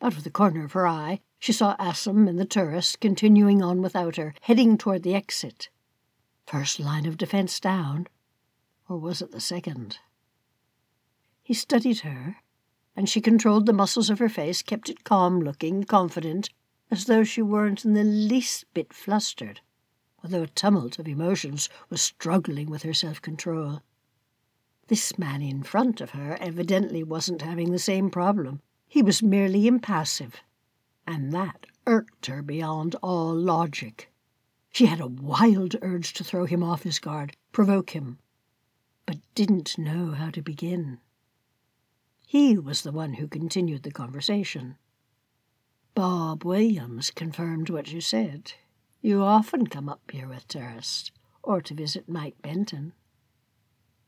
Out 0.00 0.16
of 0.16 0.24
the 0.24 0.30
corner 0.30 0.64
of 0.64 0.72
her 0.72 0.86
eye, 0.86 1.20
she 1.44 1.52
saw 1.52 1.76
Assam 1.78 2.26
and 2.26 2.38
the 2.38 2.46
tourist 2.46 3.00
continuing 3.00 3.60
on 3.60 3.82
without 3.82 4.16
her, 4.16 4.32
heading 4.40 4.78
toward 4.78 5.02
the 5.02 5.14
exit. 5.14 5.68
First 6.46 6.80
line 6.80 7.04
of 7.04 7.18
defense 7.18 7.60
down, 7.60 8.06
or 8.88 8.96
was 8.96 9.20
it 9.20 9.30
the 9.30 9.42
second? 9.42 9.98
He 11.42 11.52
studied 11.52 11.98
her, 11.98 12.36
and 12.96 13.10
she 13.10 13.20
controlled 13.20 13.66
the 13.66 13.74
muscles 13.74 14.08
of 14.08 14.20
her 14.20 14.28
face, 14.30 14.62
kept 14.62 14.88
it 14.88 15.04
calm 15.04 15.38
looking, 15.38 15.84
confident, 15.84 16.48
as 16.90 17.04
though 17.04 17.24
she 17.24 17.42
weren't 17.42 17.84
in 17.84 17.92
the 17.92 18.04
least 18.04 18.64
bit 18.72 18.94
flustered, 18.94 19.60
although 20.22 20.44
a 20.44 20.46
tumult 20.46 20.98
of 20.98 21.06
emotions 21.06 21.68
was 21.90 22.00
struggling 22.00 22.70
with 22.70 22.84
her 22.84 22.94
self 22.94 23.20
control. 23.20 23.82
This 24.86 25.18
man 25.18 25.42
in 25.42 25.62
front 25.62 26.00
of 26.00 26.12
her 26.12 26.38
evidently 26.40 27.02
wasn't 27.02 27.42
having 27.42 27.70
the 27.70 27.78
same 27.78 28.08
problem. 28.08 28.62
He 28.88 29.02
was 29.02 29.22
merely 29.22 29.66
impassive, 29.66 30.40
and 31.06 31.32
that 31.32 31.66
irked 31.86 32.26
her 32.26 32.42
beyond 32.42 32.94
all 33.02 33.34
logic. 33.34 34.10
She 34.70 34.86
had 34.86 35.00
a 35.00 35.06
wild 35.06 35.76
urge 35.82 36.12
to 36.14 36.24
throw 36.24 36.46
him 36.46 36.62
off 36.62 36.82
his 36.82 36.98
guard, 36.98 37.36
provoke 37.52 37.90
him, 37.90 38.18
but 39.06 39.18
didn't 39.34 39.78
know 39.78 40.12
how 40.12 40.30
to 40.30 40.42
begin. 40.42 40.98
He 42.26 42.58
was 42.58 42.82
the 42.82 42.92
one 42.92 43.14
who 43.14 43.28
continued 43.28 43.84
the 43.84 43.92
conversation. 43.92 44.76
Bob 45.94 46.44
Williams 46.44 47.12
confirmed 47.12 47.70
what 47.70 47.92
you 47.92 48.00
said. 48.00 48.54
You 49.00 49.22
often 49.22 49.68
come 49.68 49.88
up 49.88 50.10
here 50.10 50.26
with 50.26 50.48
tourists, 50.48 51.12
or 51.42 51.60
to 51.60 51.74
visit 51.74 52.08
Mike 52.08 52.42
Benton. 52.42 52.94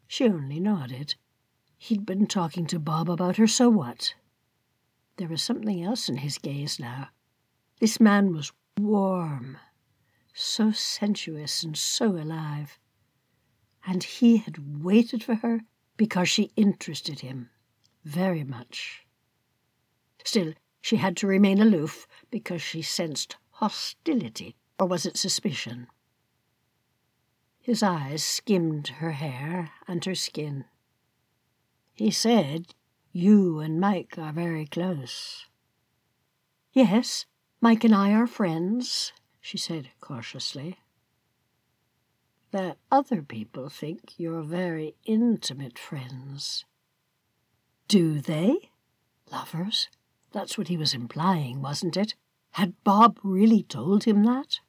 She 0.09 0.25
only 0.25 0.59
nodded. 0.59 1.15
He'd 1.79 2.07
been 2.07 2.27
talking 2.27 2.67
to 2.67 2.81
Bob 2.81 3.09
about 3.09 3.37
her, 3.37 3.47
so 3.47 3.69
what? 3.69 4.15
There 5.17 5.29
was 5.29 5.43
something 5.43 5.83
else 5.83 6.09
in 6.09 6.19
his 6.19 6.39
gaze 6.39 6.79
now. 6.79 7.09
This 7.81 8.01
man 8.01 8.35
was 8.35 8.53
warm, 8.79 9.59
so 10.35 10.73
sensuous 10.73 11.63
and 11.63 11.77
so 11.77 12.17
alive. 12.17 12.79
And 13.87 14.03
he 14.03 14.39
had 14.39 14.83
waited 14.85 15.25
for 15.25 15.37
her 15.37 15.63
because 15.97 16.29
she 16.29 16.53
interested 16.57 17.21
him. 17.21 17.51
very 18.05 18.45
much. 18.45 19.05
Still, 20.25 20.53
she 20.81 20.97
had 20.97 21.17
to 21.17 21.27
remain 21.27 21.61
aloof 21.61 22.07
because 22.31 22.63
she 22.63 22.83
sensed 22.83 23.37
hostility, 23.51 24.55
or 24.79 24.87
was 24.87 25.05
it 25.07 25.17
suspicion? 25.17 25.89
His 27.61 27.83
eyes 27.83 28.23
skimmed 28.23 28.89
her 29.01 29.13
hair 29.13 29.73
and 29.89 30.05
her 30.05 30.15
skin. 30.15 30.67
He 31.95 32.13
said, 32.13 32.75
You 33.19 33.61
and 33.61 33.81
Mike 33.81 34.19
are 34.19 34.31
very 34.31 34.67
close. 34.67 35.47
Yes, 36.75 37.25
Mike 37.63 37.83
and 37.83 37.95
I 37.95 38.13
are 38.13 38.27
friends, 38.27 39.15
she 39.41 39.57
said 39.57 39.89
cautiously. 40.03 40.81
That 42.51 42.77
other 42.93 43.23
people 43.23 43.71
think 43.71 44.13
you're 44.19 44.43
very 44.43 44.97
intimate 45.07 45.79
friends. 45.79 46.67
Do 47.89 48.21
they? 48.21 48.69
Lovers? 49.33 49.89
That's 50.33 50.59
what 50.59 50.69
he 50.69 50.77
was 50.77 50.93
implying, 50.93 51.63
wasn't 51.63 51.97
it? 51.97 52.17
Had 52.51 52.75
Bob 52.85 53.19
really 53.23 53.63
told 53.63 54.05
him 54.05 54.25
that? 54.25 54.61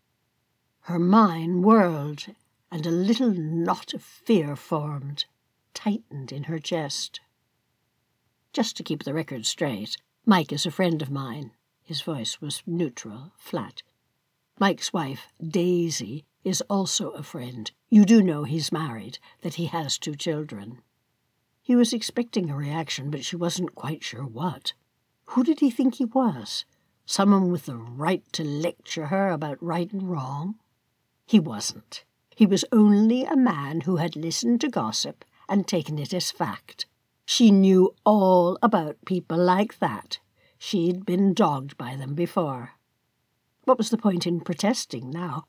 Her 0.84 1.00
mind 1.00 1.66
whirled, 1.66 2.28
and 2.72 2.86
a 2.86 2.92
little 2.92 3.34
knot 3.34 3.94
of 3.94 4.02
fear 4.02 4.56
formed, 4.56 5.26
tightened 5.74 6.32
in 6.32 6.44
her 6.44 6.60
chest. 6.60 7.20
Just 8.58 8.76
to 8.78 8.84
keep 8.84 9.04
the 9.04 9.14
record 9.14 9.46
straight, 9.46 9.98
Mike 10.26 10.52
is 10.52 10.66
a 10.66 10.72
friend 10.72 11.00
of 11.04 11.12
mine. 11.12 11.52
His 11.84 12.02
voice 12.02 12.42
was 12.42 12.64
neutral, 12.66 13.32
flat. 13.38 13.84
Mike's 14.60 14.92
wife, 14.92 15.28
Daisy, 15.40 16.26
is 16.44 16.62
also 16.62 17.12
a 17.12 17.22
friend. 17.22 17.70
You 17.92 18.04
do 18.04 18.20
know 18.24 18.46
he's 18.46 18.72
married, 18.72 19.20
that 19.42 19.54
he 19.62 19.68
has 19.68 20.00
two 20.00 20.16
children. 20.16 20.82
He 21.62 21.76
was 21.76 21.94
expecting 21.94 22.50
a 22.50 22.56
reaction, 22.56 23.12
but 23.12 23.24
she 23.24 23.36
wasn't 23.36 23.76
quite 23.76 24.04
sure 24.04 24.26
what. 24.26 24.74
Who 25.26 25.44
did 25.44 25.60
he 25.60 25.70
think 25.70 25.98
he 25.98 26.06
was? 26.06 26.66
Someone 27.06 27.52
with 27.52 27.68
the 27.68 27.78
right 27.78 28.24
to 28.34 28.44
lecture 28.44 29.06
her 29.06 29.30
about 29.30 29.62
right 29.62 29.94
and 29.94 30.10
wrong? 30.10 30.56
He 31.28 31.40
wasn't. 31.40 32.06
He 32.36 32.48
was 32.48 32.66
only 32.72 33.24
a 33.24 33.38
man 33.38 33.82
who 33.82 33.98
had 33.98 34.16
listened 34.16 34.62
to 34.62 34.68
gossip 34.68 35.24
and 35.48 35.68
taken 35.68 36.00
it 36.00 36.12
as 36.12 36.32
fact. 36.32 36.88
She 37.30 37.52
knew 37.52 37.94
all 38.06 38.58
about 38.64 39.04
people 39.06 39.38
like 39.38 39.80
that. 39.80 40.20
She'd 40.58 41.06
been 41.06 41.34
dogged 41.34 41.78
by 41.78 41.98
them 41.98 42.16
before. 42.16 42.72
What 43.66 43.78
was 43.78 43.90
the 43.90 43.98
point 43.98 44.26
in 44.26 44.40
protesting 44.40 45.12
now? 45.12 45.46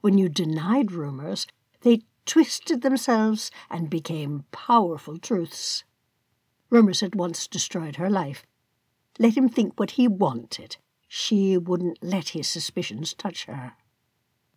When 0.00 0.18
you 0.18 0.28
denied 0.28 0.90
rumours, 0.90 1.46
they 1.82 2.02
twisted 2.26 2.82
themselves 2.82 3.52
and 3.70 3.88
became 3.88 4.46
powerful 4.50 5.16
truths. 5.16 5.84
Rumours 6.70 7.00
had 7.00 7.14
once 7.14 7.46
destroyed 7.46 7.96
her 7.96 8.10
life. 8.10 8.44
Let 9.20 9.36
him 9.36 9.48
think 9.48 9.78
what 9.78 9.92
he 9.92 10.08
wanted. 10.08 10.76
She 11.06 11.56
wouldn't 11.56 12.02
let 12.02 12.30
his 12.30 12.48
suspicions 12.48 13.14
touch 13.14 13.44
her. 13.44 13.74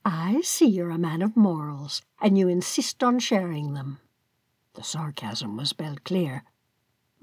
I 0.03 0.41
see 0.41 0.65
you're 0.65 0.89
a 0.89 0.97
man 0.97 1.21
of 1.21 1.37
morals, 1.37 2.01
and 2.19 2.39
you 2.39 2.47
insist 2.47 3.03
on 3.03 3.19
sharing 3.19 3.75
them. 3.75 3.99
The 4.73 4.83
sarcasm 4.83 5.57
was 5.57 5.69
spelled 5.69 6.03
clear. 6.03 6.43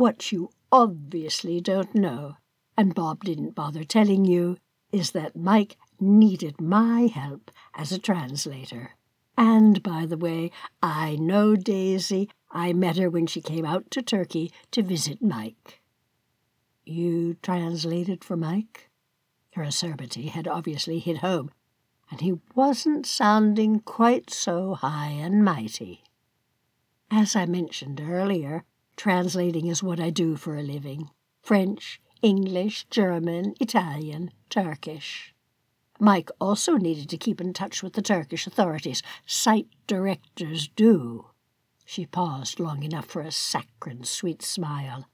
What 0.02 0.32
you 0.32 0.50
obviously 0.72 1.60
don't 1.60 1.94
know, 1.94 2.34
and 2.76 2.92
Bob 2.92 3.22
didn't 3.22 3.54
bother 3.54 3.84
telling 3.84 4.24
you, 4.24 4.56
is 4.90 5.12
that 5.12 5.36
Mike 5.36 5.76
needed 6.00 6.60
my 6.60 7.02
help 7.02 7.52
as 7.72 7.92
a 7.92 8.00
translator. 8.00 8.96
And, 9.38 9.80
by 9.80 10.06
the 10.06 10.16
way, 10.16 10.50
I 10.82 11.14
know 11.14 11.54
Daisy. 11.54 12.28
I 12.50 12.72
met 12.72 12.96
her 12.96 13.08
when 13.08 13.28
she 13.28 13.40
came 13.40 13.64
out 13.64 13.92
to 13.92 14.02
Turkey 14.02 14.50
to 14.72 14.82
visit 14.82 15.22
Mike. 15.22 15.80
You 16.84 17.34
translated 17.34 18.24
for 18.24 18.36
Mike? 18.36 18.90
Her 19.52 19.62
acerbity 19.62 20.30
had 20.30 20.48
obviously 20.48 20.98
hit 20.98 21.18
home, 21.18 21.52
and 22.10 22.20
he 22.20 22.40
wasn't 22.56 23.06
sounding 23.06 23.78
quite 23.78 24.30
so 24.30 24.74
high 24.74 25.10
and 25.10 25.44
mighty. 25.44 26.02
As 27.08 27.36
I 27.36 27.46
mentioned 27.46 28.00
earlier, 28.00 28.64
translating 28.96 29.66
is 29.66 29.82
what 29.82 30.00
I 30.00 30.10
do 30.10 30.36
for 30.36 30.56
a 30.56 30.62
living 30.62 31.10
French, 31.42 32.00
English, 32.22 32.86
German, 32.90 33.54
Italian, 33.60 34.30
Turkish. 34.48 35.34
Mike 35.98 36.30
also 36.40 36.76
needed 36.76 37.08
to 37.08 37.16
keep 37.16 37.40
in 37.40 37.52
touch 37.52 37.82
with 37.82 37.92
the 37.92 38.02
Turkish 38.02 38.46
authorities. 38.46 39.02
Site 39.26 39.68
directors 39.86 40.68
do. 40.74 41.26
She 41.84 42.06
paused 42.06 42.58
long 42.58 42.82
enough 42.82 43.06
for 43.06 43.22
a 43.22 43.30
saccharine 43.30 44.04
sweet 44.04 44.42
smile. 44.42 45.08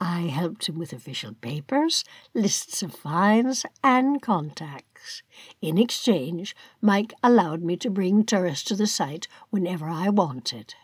I 0.00 0.22
helped 0.22 0.68
him 0.68 0.78
with 0.78 0.92
official 0.92 1.34
papers, 1.34 2.04
lists 2.34 2.82
of 2.82 2.92
fines, 2.92 3.64
and 3.84 4.20
contacts. 4.20 5.22
In 5.60 5.78
exchange, 5.78 6.56
Mike 6.80 7.14
allowed 7.22 7.62
me 7.62 7.76
to 7.76 7.88
bring 7.90 8.24
tourists 8.24 8.64
to 8.64 8.74
the 8.74 8.88
site 8.88 9.28
whenever 9.50 9.88
I 9.88 10.08
wanted. 10.08 10.74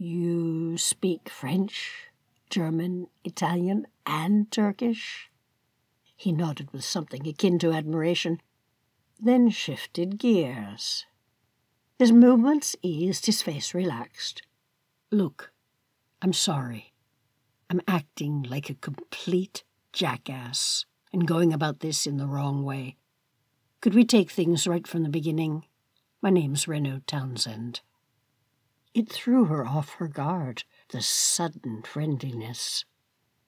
You 0.00 0.78
speak 0.78 1.28
French, 1.28 2.04
German, 2.50 3.08
Italian, 3.24 3.88
and 4.06 4.48
Turkish? 4.48 5.28
He 6.14 6.30
nodded 6.30 6.72
with 6.72 6.84
something 6.84 7.26
akin 7.26 7.58
to 7.58 7.72
admiration, 7.72 8.40
then 9.18 9.50
shifted 9.50 10.20
gears. 10.20 11.04
His 11.98 12.12
movements 12.12 12.76
eased, 12.80 13.26
his 13.26 13.42
face 13.42 13.74
relaxed. 13.74 14.42
Look, 15.10 15.50
I'm 16.22 16.32
sorry. 16.32 16.92
I'm 17.68 17.80
acting 17.88 18.44
like 18.44 18.70
a 18.70 18.74
complete 18.74 19.64
jackass 19.92 20.86
and 21.12 21.26
going 21.26 21.52
about 21.52 21.80
this 21.80 22.06
in 22.06 22.18
the 22.18 22.28
wrong 22.28 22.62
way. 22.62 22.94
Could 23.80 23.96
we 23.96 24.04
take 24.04 24.30
things 24.30 24.68
right 24.68 24.86
from 24.86 25.02
the 25.02 25.08
beginning? 25.08 25.64
My 26.22 26.30
name's 26.30 26.68
Renault 26.68 27.02
Townsend. 27.08 27.80
It 28.98 29.12
threw 29.12 29.44
her 29.44 29.64
off 29.64 29.90
her 29.90 30.08
guard, 30.08 30.64
the 30.88 31.00
sudden 31.00 31.82
friendliness. 31.82 32.84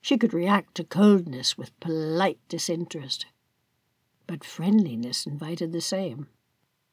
She 0.00 0.16
could 0.16 0.32
react 0.32 0.76
to 0.76 0.84
coldness 0.84 1.58
with 1.58 1.80
polite 1.80 2.38
disinterest. 2.48 3.26
But 4.28 4.44
friendliness 4.44 5.26
invited 5.26 5.72
the 5.72 5.80
same. 5.80 6.28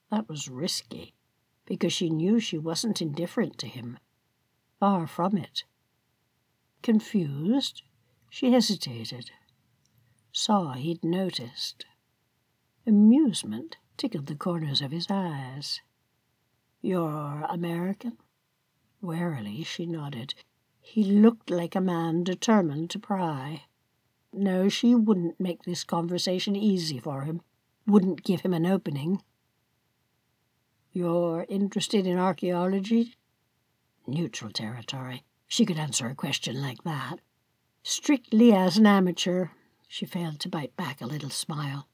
That 0.10 0.28
was 0.28 0.50
risky, 0.50 1.14
because 1.68 1.94
she 1.94 2.10
knew 2.10 2.40
she 2.40 2.58
wasn't 2.58 3.00
indifferent 3.00 3.60
to 3.60 3.68
him. 3.68 4.00
Far 4.80 5.06
from 5.06 5.38
it. 5.38 5.64
Confused, 6.82 7.84
she 8.28 8.54
hesitated. 8.54 9.30
Saw 10.32 10.74
he'd 10.74 11.04
noticed. 11.04 11.86
Amusement 12.88 13.78
tickled 13.98 14.26
the 14.26 14.36
corners 14.36 14.82
of 14.82 14.90
his 14.90 15.06
eyes. 15.12 15.82
You're 16.82 17.46
American? 17.48 18.18
Warily 19.08 19.64
she 19.64 19.86
nodded. 19.86 20.34
He 20.82 21.02
looked 21.02 21.50
like 21.50 21.76
a 21.76 21.80
man 21.80 22.26
determined 22.26 22.90
to 22.90 23.00
pry. 23.00 23.64
No, 24.34 24.68
she 24.68 24.96
wouldn't 24.96 25.40
make 25.40 25.64
this 25.64 25.86
conversation 25.86 26.58
easy 26.58 27.00
for 27.00 27.22
him, 27.22 27.42
wouldn't 27.86 28.26
give 28.26 28.42
him 28.42 28.54
an 28.54 28.66
opening. 28.66 29.24
You're 30.92 31.46
interested 31.48 32.06
in 32.06 32.18
archaeology? 32.20 33.16
Neutral 34.06 34.52
territory. 34.52 35.24
She 35.48 35.66
could 35.66 35.78
answer 35.78 36.08
a 36.08 36.14
question 36.14 36.62
like 36.62 36.84
that. 36.84 37.22
Strictly 37.84 38.52
as 38.52 38.78
an 38.78 38.86
amateur, 38.86 39.52
she 39.88 40.06
failed 40.06 40.42
to 40.42 40.50
bite 40.50 40.76
back 40.76 41.00
a 41.00 41.08
little 41.08 41.30
smile. 41.30 41.88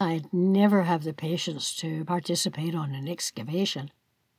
I'd 0.00 0.32
never 0.32 0.82
have 0.82 1.04
the 1.04 1.14
patience 1.14 1.76
to 1.76 2.04
participate 2.04 2.74
on 2.74 2.92
an 2.92 3.06
excavation. 3.06 3.92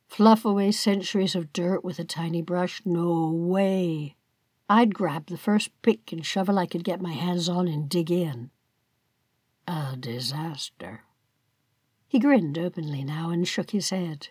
Fluff 0.08 0.46
away 0.46 0.72
centuries 0.72 1.36
of 1.36 1.54
dirt 1.54 1.84
with 1.84 2.00
a 2.00 2.04
tiny 2.04 2.42
brush? 2.42 2.82
No 2.86 3.30
way. 3.30 4.16
I'd 4.70 4.94
grab 4.94 5.28
the 5.28 5.38
first 5.38 5.70
pick 5.82 6.12
and 6.12 6.26
shovel 6.26 6.58
I 6.58 6.66
could 6.66 6.84
get 6.84 7.02
my 7.02 7.14
hands 7.14 7.48
on 7.48 7.68
and 7.68 7.88
dig 7.88 8.10
in. 8.10 8.50
A 9.68 9.96
disaster. 9.98 11.04
He 12.08 12.20
grinned 12.20 12.58
openly 12.58 13.04
now 13.04 13.30
and 13.30 13.48
shook 13.48 13.72
his 13.72 13.90
head. 13.90 14.30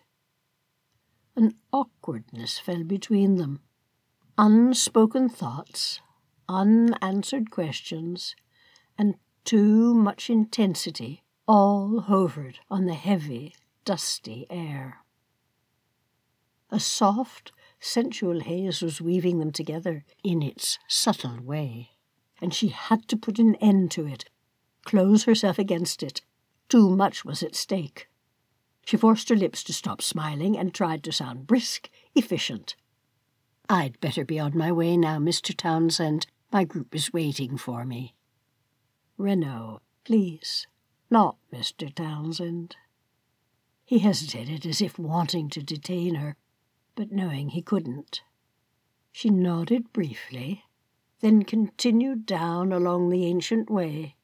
An 1.36 1.54
awkwardness 1.72 2.58
fell 2.58 2.82
between 2.82 3.36
them. 3.36 3.60
Unspoken 4.38 5.28
thoughts, 5.28 6.00
unanswered 6.48 7.50
questions, 7.50 8.34
and 8.98 9.14
too 9.44 9.94
much 9.94 10.30
intensity 10.30 11.22
all 11.46 12.00
hovered 12.00 12.60
on 12.70 12.86
the 12.86 12.94
heavy, 12.94 13.54
dusty 13.84 14.46
air. 14.50 15.04
A 16.70 16.80
soft, 16.80 17.52
sensual 17.78 18.40
haze 18.40 18.82
was 18.82 19.00
weaving 19.00 19.38
them 19.38 19.52
together 19.52 20.04
in 20.24 20.42
its 20.42 20.78
subtle 20.88 21.40
way, 21.40 21.90
and 22.40 22.52
she 22.52 22.68
had 22.68 23.06
to 23.08 23.16
put 23.16 23.38
an 23.38 23.54
end 23.56 23.92
to 23.92 24.06
it, 24.06 24.24
close 24.84 25.24
herself 25.24 25.58
against 25.58 26.02
it. 26.02 26.22
Too 26.68 26.90
much 26.90 27.24
was 27.24 27.42
at 27.42 27.54
stake. 27.54 28.08
She 28.84 28.96
forced 28.96 29.28
her 29.28 29.36
lips 29.36 29.62
to 29.64 29.72
stop 29.72 30.02
smiling 30.02 30.58
and 30.58 30.74
tried 30.74 31.04
to 31.04 31.12
sound 31.12 31.46
brisk, 31.46 31.88
efficient. 32.14 32.74
I'd 33.68 34.00
better 34.00 34.24
be 34.24 34.38
on 34.38 34.56
my 34.56 34.72
way 34.72 34.96
now, 34.96 35.18
Mr. 35.18 35.56
Townsend. 35.56 36.26
My 36.52 36.64
group 36.64 36.94
is 36.94 37.12
waiting 37.12 37.56
for 37.56 37.84
me. 37.84 38.14
Renault, 39.16 39.80
please. 40.04 40.66
Not 41.10 41.36
Mr. 41.52 41.92
Townsend. 41.94 42.76
He 43.84 44.00
hesitated 44.00 44.66
as 44.66 44.80
if 44.80 44.98
wanting 44.98 45.48
to 45.50 45.62
detain 45.62 46.16
her, 46.16 46.36
but 46.96 47.12
knowing 47.12 47.50
he 47.50 47.62
couldn't. 47.62 48.22
She 49.12 49.30
nodded 49.30 49.92
briefly, 49.92 50.64
then 51.20 51.42
continued 51.42 52.26
down 52.26 52.72
along 52.72 53.10
the 53.10 53.24
ancient 53.24 53.70
way, 53.70 54.16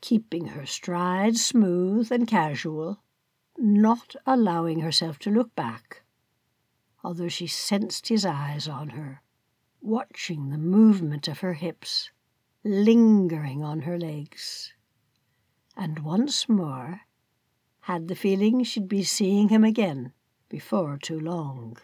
keeping 0.00 0.48
her 0.48 0.64
stride 0.64 1.36
smooth 1.36 2.10
and 2.10 2.26
casual, 2.26 3.02
not 3.58 4.16
allowing 4.24 4.80
herself 4.80 5.18
to 5.20 5.30
look 5.30 5.54
back, 5.54 6.02
although 7.04 7.28
she 7.28 7.46
sensed 7.46 8.08
his 8.08 8.24
eyes 8.24 8.68
on 8.68 8.90
her, 8.90 9.22
watching 9.80 10.50
the 10.50 10.58
movement 10.58 11.26
of 11.28 11.40
her 11.40 11.54
hips, 11.54 12.10
lingering 12.64 13.64
on 13.64 13.82
her 13.82 13.98
legs. 13.98 14.72
And 15.76 15.98
once 16.00 16.48
more 16.48 17.02
had 17.80 18.06
the 18.06 18.14
feeling 18.14 18.62
she'd 18.62 18.88
be 18.88 19.02
seeing 19.02 19.48
him 19.48 19.64
again 19.64 20.12
before 20.48 20.98
too 20.98 21.18
long. 21.18 21.78